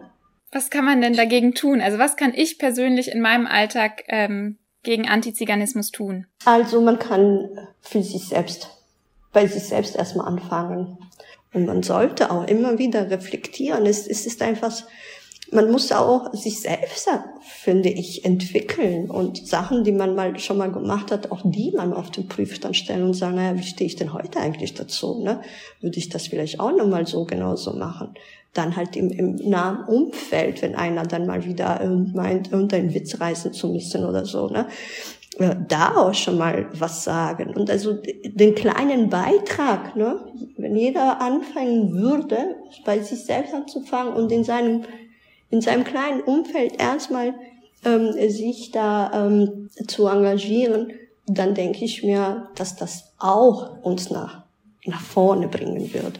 Was 0.51 0.69
kann 0.69 0.85
man 0.85 1.01
denn 1.01 1.15
dagegen 1.15 1.53
tun? 1.53 1.81
Also 1.81 1.97
was 1.97 2.15
kann 2.15 2.33
ich 2.33 2.59
persönlich 2.59 3.11
in 3.11 3.21
meinem 3.21 3.45
Alltag 3.45 4.03
ähm, 4.07 4.57
gegen 4.83 5.07
Antiziganismus 5.07 5.91
tun? 5.91 6.27
Also 6.45 6.79
man 6.81 6.99
kann 6.99 7.49
für 7.81 8.01
sich 8.01 8.29
selbst, 8.29 8.69
bei 9.33 9.47
sich 9.47 9.63
selbst 9.63 9.95
erstmal 9.95 10.27
anfangen. 10.27 10.97
Und 11.55 11.65
man 11.65 11.83
sollte 11.83 12.31
auch 12.31 12.45
immer 12.47 12.77
wieder 12.79 13.09
reflektieren. 13.09 13.85
Es, 13.85 14.05
es 14.07 14.25
ist 14.25 14.41
einfach, 14.41 14.73
man 15.51 15.71
muss 15.71 15.89
auch 15.93 16.33
sich 16.33 16.59
selbst, 16.59 17.09
finde 17.61 17.87
ich, 17.87 18.25
entwickeln 18.25 19.09
und 19.09 19.47
Sachen, 19.47 19.85
die 19.85 19.93
man 19.93 20.15
mal 20.15 20.37
schon 20.37 20.57
mal 20.57 20.69
gemacht 20.69 21.11
hat, 21.11 21.31
auch 21.31 21.41
die 21.45 21.71
man 21.71 21.93
auf 21.93 22.11
den 22.11 22.27
Prüfstand 22.27 22.75
stellen 22.75 23.03
und 23.03 23.13
sagen, 23.13 23.35
naja, 23.35 23.57
wie 23.57 23.63
stehe 23.63 23.87
ich 23.87 23.95
denn 23.95 24.11
heute 24.11 24.41
eigentlich 24.41 24.73
dazu? 24.73 25.23
Ne? 25.23 25.39
Würde 25.79 25.97
ich 25.97 26.09
das 26.09 26.27
vielleicht 26.27 26.59
auch 26.59 26.75
nochmal 26.75 27.07
so 27.07 27.23
genauso 27.23 27.71
machen? 27.71 28.15
Dann 28.53 28.75
halt 28.75 28.97
im, 28.97 29.09
im 29.11 29.35
nahen 29.35 29.85
Umfeld, 29.85 30.61
wenn 30.61 30.75
einer 30.75 31.03
dann 31.03 31.25
mal 31.25 31.45
wieder 31.45 31.85
meint, 32.13 32.51
irgendeinen 32.51 32.93
Witz 32.93 33.19
reißen 33.21 33.53
zu 33.53 33.69
müssen 33.69 34.03
oder 34.03 34.25
so, 34.25 34.49
ne? 34.49 34.67
Da 35.37 35.95
auch 35.95 36.13
schon 36.13 36.37
mal 36.37 36.67
was 36.73 37.03
sagen. 37.03 37.53
Und 37.55 37.69
also 37.69 37.97
den 38.23 38.55
kleinen 38.55 39.09
Beitrag, 39.09 39.95
ne, 39.95 40.25
wenn 40.57 40.75
jeder 40.75 41.21
anfangen 41.21 41.93
würde, 41.93 42.55
bei 42.85 42.99
sich 42.99 43.25
selbst 43.25 43.53
anzufangen 43.53 44.13
und 44.13 44.31
in 44.31 44.43
seinem, 44.43 44.83
in 45.49 45.61
seinem 45.61 45.83
kleinen 45.83 46.21
Umfeld 46.21 46.79
erstmal 46.79 47.35
ähm, 47.83 48.13
sich 48.29 48.71
da 48.71 49.27
ähm, 49.27 49.69
zu 49.87 50.07
engagieren, 50.07 50.93
dann 51.27 51.53
denke 51.53 51.83
ich 51.83 52.03
mir, 52.03 52.49
dass 52.55 52.75
das 52.75 53.13
auch 53.17 53.81
uns 53.83 54.09
nach, 54.09 54.43
nach 54.85 55.01
vorne 55.01 55.47
bringen 55.47 55.93
würde. 55.93 56.19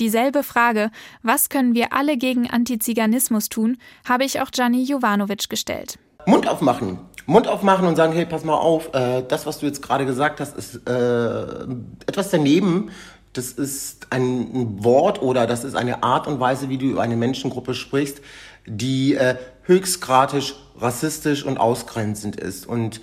Dieselbe 0.00 0.42
Frage, 0.42 0.90
was 1.22 1.48
können 1.48 1.74
wir 1.74 1.92
alle 1.92 2.16
gegen 2.16 2.50
Antiziganismus 2.50 3.48
tun, 3.48 3.76
habe 4.08 4.24
ich 4.24 4.40
auch 4.40 4.50
Gianni 4.50 4.82
Jovanovic 4.82 5.48
gestellt. 5.48 5.98
Mund 6.26 6.48
aufmachen. 6.48 6.98
Mund 7.26 7.48
aufmachen 7.48 7.86
und 7.86 7.96
sagen, 7.96 8.12
hey, 8.12 8.26
pass 8.26 8.44
mal 8.44 8.54
auf, 8.54 8.92
äh, 8.94 9.22
das, 9.26 9.46
was 9.46 9.58
du 9.58 9.66
jetzt 9.66 9.82
gerade 9.82 10.04
gesagt 10.06 10.40
hast, 10.40 10.56
ist 10.56 10.86
äh, 10.86 11.62
etwas 12.06 12.30
daneben. 12.30 12.90
Das 13.32 13.50
ist 13.50 14.08
ein 14.10 14.84
Wort 14.84 15.20
oder 15.20 15.46
das 15.46 15.64
ist 15.64 15.74
eine 15.74 16.02
Art 16.02 16.26
und 16.26 16.38
Weise, 16.38 16.68
wie 16.68 16.78
du 16.78 16.86
über 16.86 17.02
eine 17.02 17.16
Menschengruppe 17.16 17.74
sprichst, 17.74 18.20
die 18.66 19.14
äh, 19.14 19.36
höchstgradisch 19.62 20.54
rassistisch 20.76 21.44
und 21.44 21.58
ausgrenzend 21.58 22.36
ist. 22.36 22.66
Und 22.66 23.00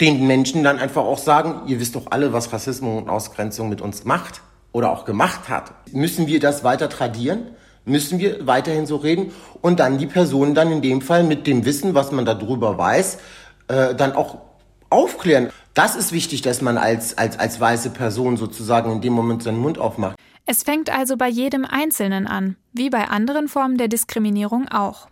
den 0.00 0.26
Menschen 0.26 0.64
dann 0.64 0.78
einfach 0.78 1.02
auch 1.02 1.18
sagen, 1.18 1.68
ihr 1.68 1.78
wisst 1.78 1.94
doch 1.94 2.06
alle, 2.10 2.32
was 2.32 2.52
Rassismus 2.52 3.02
und 3.02 3.10
Ausgrenzung 3.10 3.68
mit 3.68 3.80
uns 3.82 4.04
macht 4.04 4.40
oder 4.72 4.90
auch 4.90 5.04
gemacht 5.04 5.48
hat. 5.48 5.72
Müssen 5.92 6.26
wir 6.26 6.40
das 6.40 6.64
weiter 6.64 6.88
tradieren? 6.88 7.48
Müssen 7.84 8.18
wir 8.18 8.46
weiterhin 8.46 8.86
so 8.86 8.96
reden 8.96 9.32
und 9.60 9.80
dann 9.80 9.98
die 9.98 10.06
Person 10.06 10.54
dann 10.54 10.70
in 10.70 10.82
dem 10.82 11.00
Fall 11.00 11.24
mit 11.24 11.46
dem 11.46 11.64
Wissen, 11.64 11.94
was 11.94 12.12
man 12.12 12.24
darüber 12.24 12.78
weiß, 12.78 13.18
äh, 13.68 13.94
dann 13.94 14.12
auch 14.12 14.38
aufklären. 14.90 15.50
Das 15.74 15.96
ist 15.96 16.12
wichtig, 16.12 16.42
dass 16.42 16.62
man 16.62 16.78
als, 16.78 17.16
als, 17.16 17.38
als 17.38 17.60
weiße 17.60 17.90
Person 17.90 18.36
sozusagen 18.36 18.92
in 18.92 19.00
dem 19.00 19.12
Moment 19.12 19.42
seinen 19.42 19.58
Mund 19.58 19.78
aufmacht. 19.78 20.16
Es 20.46 20.62
fängt 20.64 20.90
also 20.90 21.16
bei 21.16 21.28
jedem 21.28 21.64
Einzelnen 21.64 22.26
an, 22.26 22.56
wie 22.72 22.90
bei 22.90 23.08
anderen 23.08 23.46
Formen 23.46 23.78
der 23.78 23.88
Diskriminierung 23.88 24.68
auch. 24.68 25.08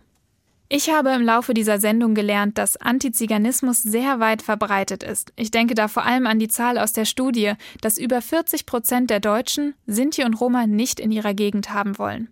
Ich 0.71 0.91
habe 0.91 1.09
im 1.11 1.23
Laufe 1.23 1.55
dieser 1.55 1.79
Sendung 1.79 2.13
gelernt, 2.13 2.59
dass 2.59 2.77
Antiziganismus 2.77 3.81
sehr 3.81 4.19
weit 4.19 4.43
verbreitet 4.43 5.01
ist. 5.01 5.33
Ich 5.35 5.49
denke 5.49 5.73
da 5.73 5.87
vor 5.87 6.05
allem 6.05 6.27
an 6.27 6.37
die 6.37 6.47
Zahl 6.47 6.77
aus 6.77 6.93
der 6.93 7.05
Studie, 7.05 7.53
dass 7.81 7.97
über 7.97 8.21
40 8.21 8.67
Prozent 8.67 9.09
der 9.09 9.19
Deutschen 9.19 9.73
Sinti 9.87 10.23
und 10.23 10.35
Roma 10.35 10.67
nicht 10.67 10.99
in 10.99 11.11
ihrer 11.11 11.33
Gegend 11.33 11.73
haben 11.73 11.97
wollen 11.97 12.29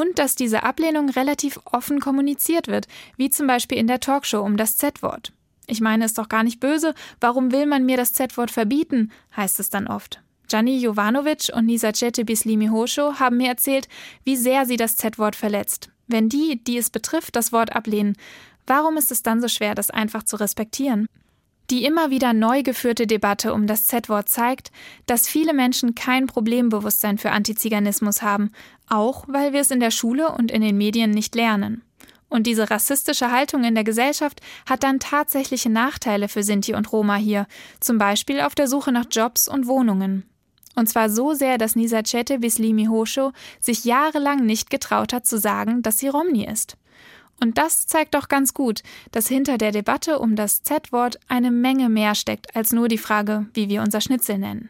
und 0.00 0.18
dass 0.18 0.34
diese 0.34 0.62
Ablehnung 0.62 1.10
relativ 1.10 1.60
offen 1.66 2.00
kommuniziert 2.00 2.68
wird, 2.68 2.88
wie 3.18 3.28
zum 3.28 3.46
Beispiel 3.46 3.76
in 3.76 3.86
der 3.86 4.00
Talkshow 4.00 4.40
um 4.40 4.56
das 4.56 4.78
Z-Wort. 4.78 5.32
Ich 5.66 5.82
meine, 5.82 6.06
ist 6.06 6.16
doch 6.16 6.30
gar 6.30 6.42
nicht 6.42 6.58
böse, 6.58 6.94
warum 7.20 7.52
will 7.52 7.66
man 7.66 7.84
mir 7.84 7.98
das 7.98 8.14
Z-Wort 8.14 8.50
verbieten, 8.50 9.12
heißt 9.36 9.60
es 9.60 9.68
dann 9.68 9.86
oft. 9.86 10.22
Gianni 10.48 10.78
Jovanovic 10.78 11.50
und 11.54 11.66
Nisacete 11.66 12.24
Bislimi 12.24 12.68
Hosho 12.68 13.20
haben 13.20 13.36
mir 13.36 13.48
erzählt, 13.48 13.88
wie 14.24 14.36
sehr 14.36 14.64
sie 14.64 14.78
das 14.78 14.96
Z-Wort 14.96 15.36
verletzt. 15.36 15.90
Wenn 16.08 16.30
die, 16.30 16.64
die 16.64 16.78
es 16.78 16.88
betrifft, 16.88 17.36
das 17.36 17.52
Wort 17.52 17.76
ablehnen, 17.76 18.16
warum 18.66 18.96
ist 18.96 19.12
es 19.12 19.22
dann 19.22 19.42
so 19.42 19.48
schwer, 19.48 19.74
das 19.74 19.90
einfach 19.90 20.22
zu 20.22 20.36
respektieren? 20.36 21.08
Die 21.70 21.84
immer 21.84 22.10
wieder 22.10 22.32
neu 22.32 22.64
geführte 22.64 23.06
Debatte 23.06 23.54
um 23.54 23.68
das 23.68 23.86
Z-Wort 23.86 24.28
zeigt, 24.28 24.72
dass 25.06 25.28
viele 25.28 25.54
Menschen 25.54 25.94
kein 25.94 26.26
Problembewusstsein 26.26 27.16
für 27.16 27.30
Antiziganismus 27.30 28.22
haben, 28.22 28.50
auch 28.88 29.24
weil 29.28 29.52
wir 29.52 29.60
es 29.60 29.70
in 29.70 29.78
der 29.78 29.92
Schule 29.92 30.32
und 30.32 30.50
in 30.50 30.62
den 30.62 30.76
Medien 30.76 31.12
nicht 31.12 31.36
lernen. 31.36 31.82
Und 32.28 32.46
diese 32.46 32.70
rassistische 32.70 33.30
Haltung 33.30 33.62
in 33.62 33.74
der 33.74 33.84
Gesellschaft 33.84 34.40
hat 34.68 34.82
dann 34.82 34.98
tatsächliche 34.98 35.70
Nachteile 35.70 36.28
für 36.28 36.42
Sinti 36.42 36.74
und 36.74 36.92
Roma 36.92 37.16
hier, 37.16 37.46
zum 37.78 37.98
Beispiel 37.98 38.40
auf 38.40 38.54
der 38.56 38.66
Suche 38.66 38.90
nach 38.90 39.06
Jobs 39.10 39.48
und 39.48 39.66
Wohnungen. 39.66 40.24
Und 40.74 40.88
zwar 40.88 41.10
so 41.10 41.34
sehr, 41.34 41.58
dass 41.58 41.76
Nisacete 41.76 42.38
Bislimi 42.38 42.86
Hosho 42.86 43.32
sich 43.60 43.84
jahrelang 43.84 44.44
nicht 44.46 44.70
getraut 44.70 45.12
hat 45.12 45.26
zu 45.26 45.38
sagen, 45.38 45.82
dass 45.82 45.98
sie 45.98 46.08
Romni 46.08 46.46
ist. 46.46 46.76
Und 47.40 47.58
das 47.58 47.86
zeigt 47.86 48.14
doch 48.14 48.28
ganz 48.28 48.54
gut, 48.54 48.82
dass 49.12 49.28
hinter 49.28 49.58
der 49.58 49.72
Debatte 49.72 50.18
um 50.18 50.36
das 50.36 50.62
Z-Wort 50.62 51.18
eine 51.28 51.50
Menge 51.50 51.88
mehr 51.88 52.14
steckt 52.14 52.54
als 52.54 52.72
nur 52.72 52.88
die 52.88 52.98
Frage, 52.98 53.46
wie 53.54 53.68
wir 53.68 53.82
unser 53.82 54.00
Schnitzel 54.00 54.38
nennen. 54.38 54.68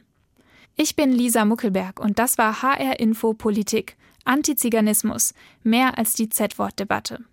Ich 0.76 0.96
bin 0.96 1.12
Lisa 1.12 1.44
Muckelberg 1.44 2.00
und 2.00 2.18
das 2.18 2.38
war 2.38 2.62
HR 2.62 3.00
Info 3.00 3.35
Politik. 3.35 3.96
Antiziganismus, 4.24 5.35
mehr 5.62 5.98
als 5.98 6.12
die 6.12 6.28
Z-Wort-Debatte. 6.28 7.24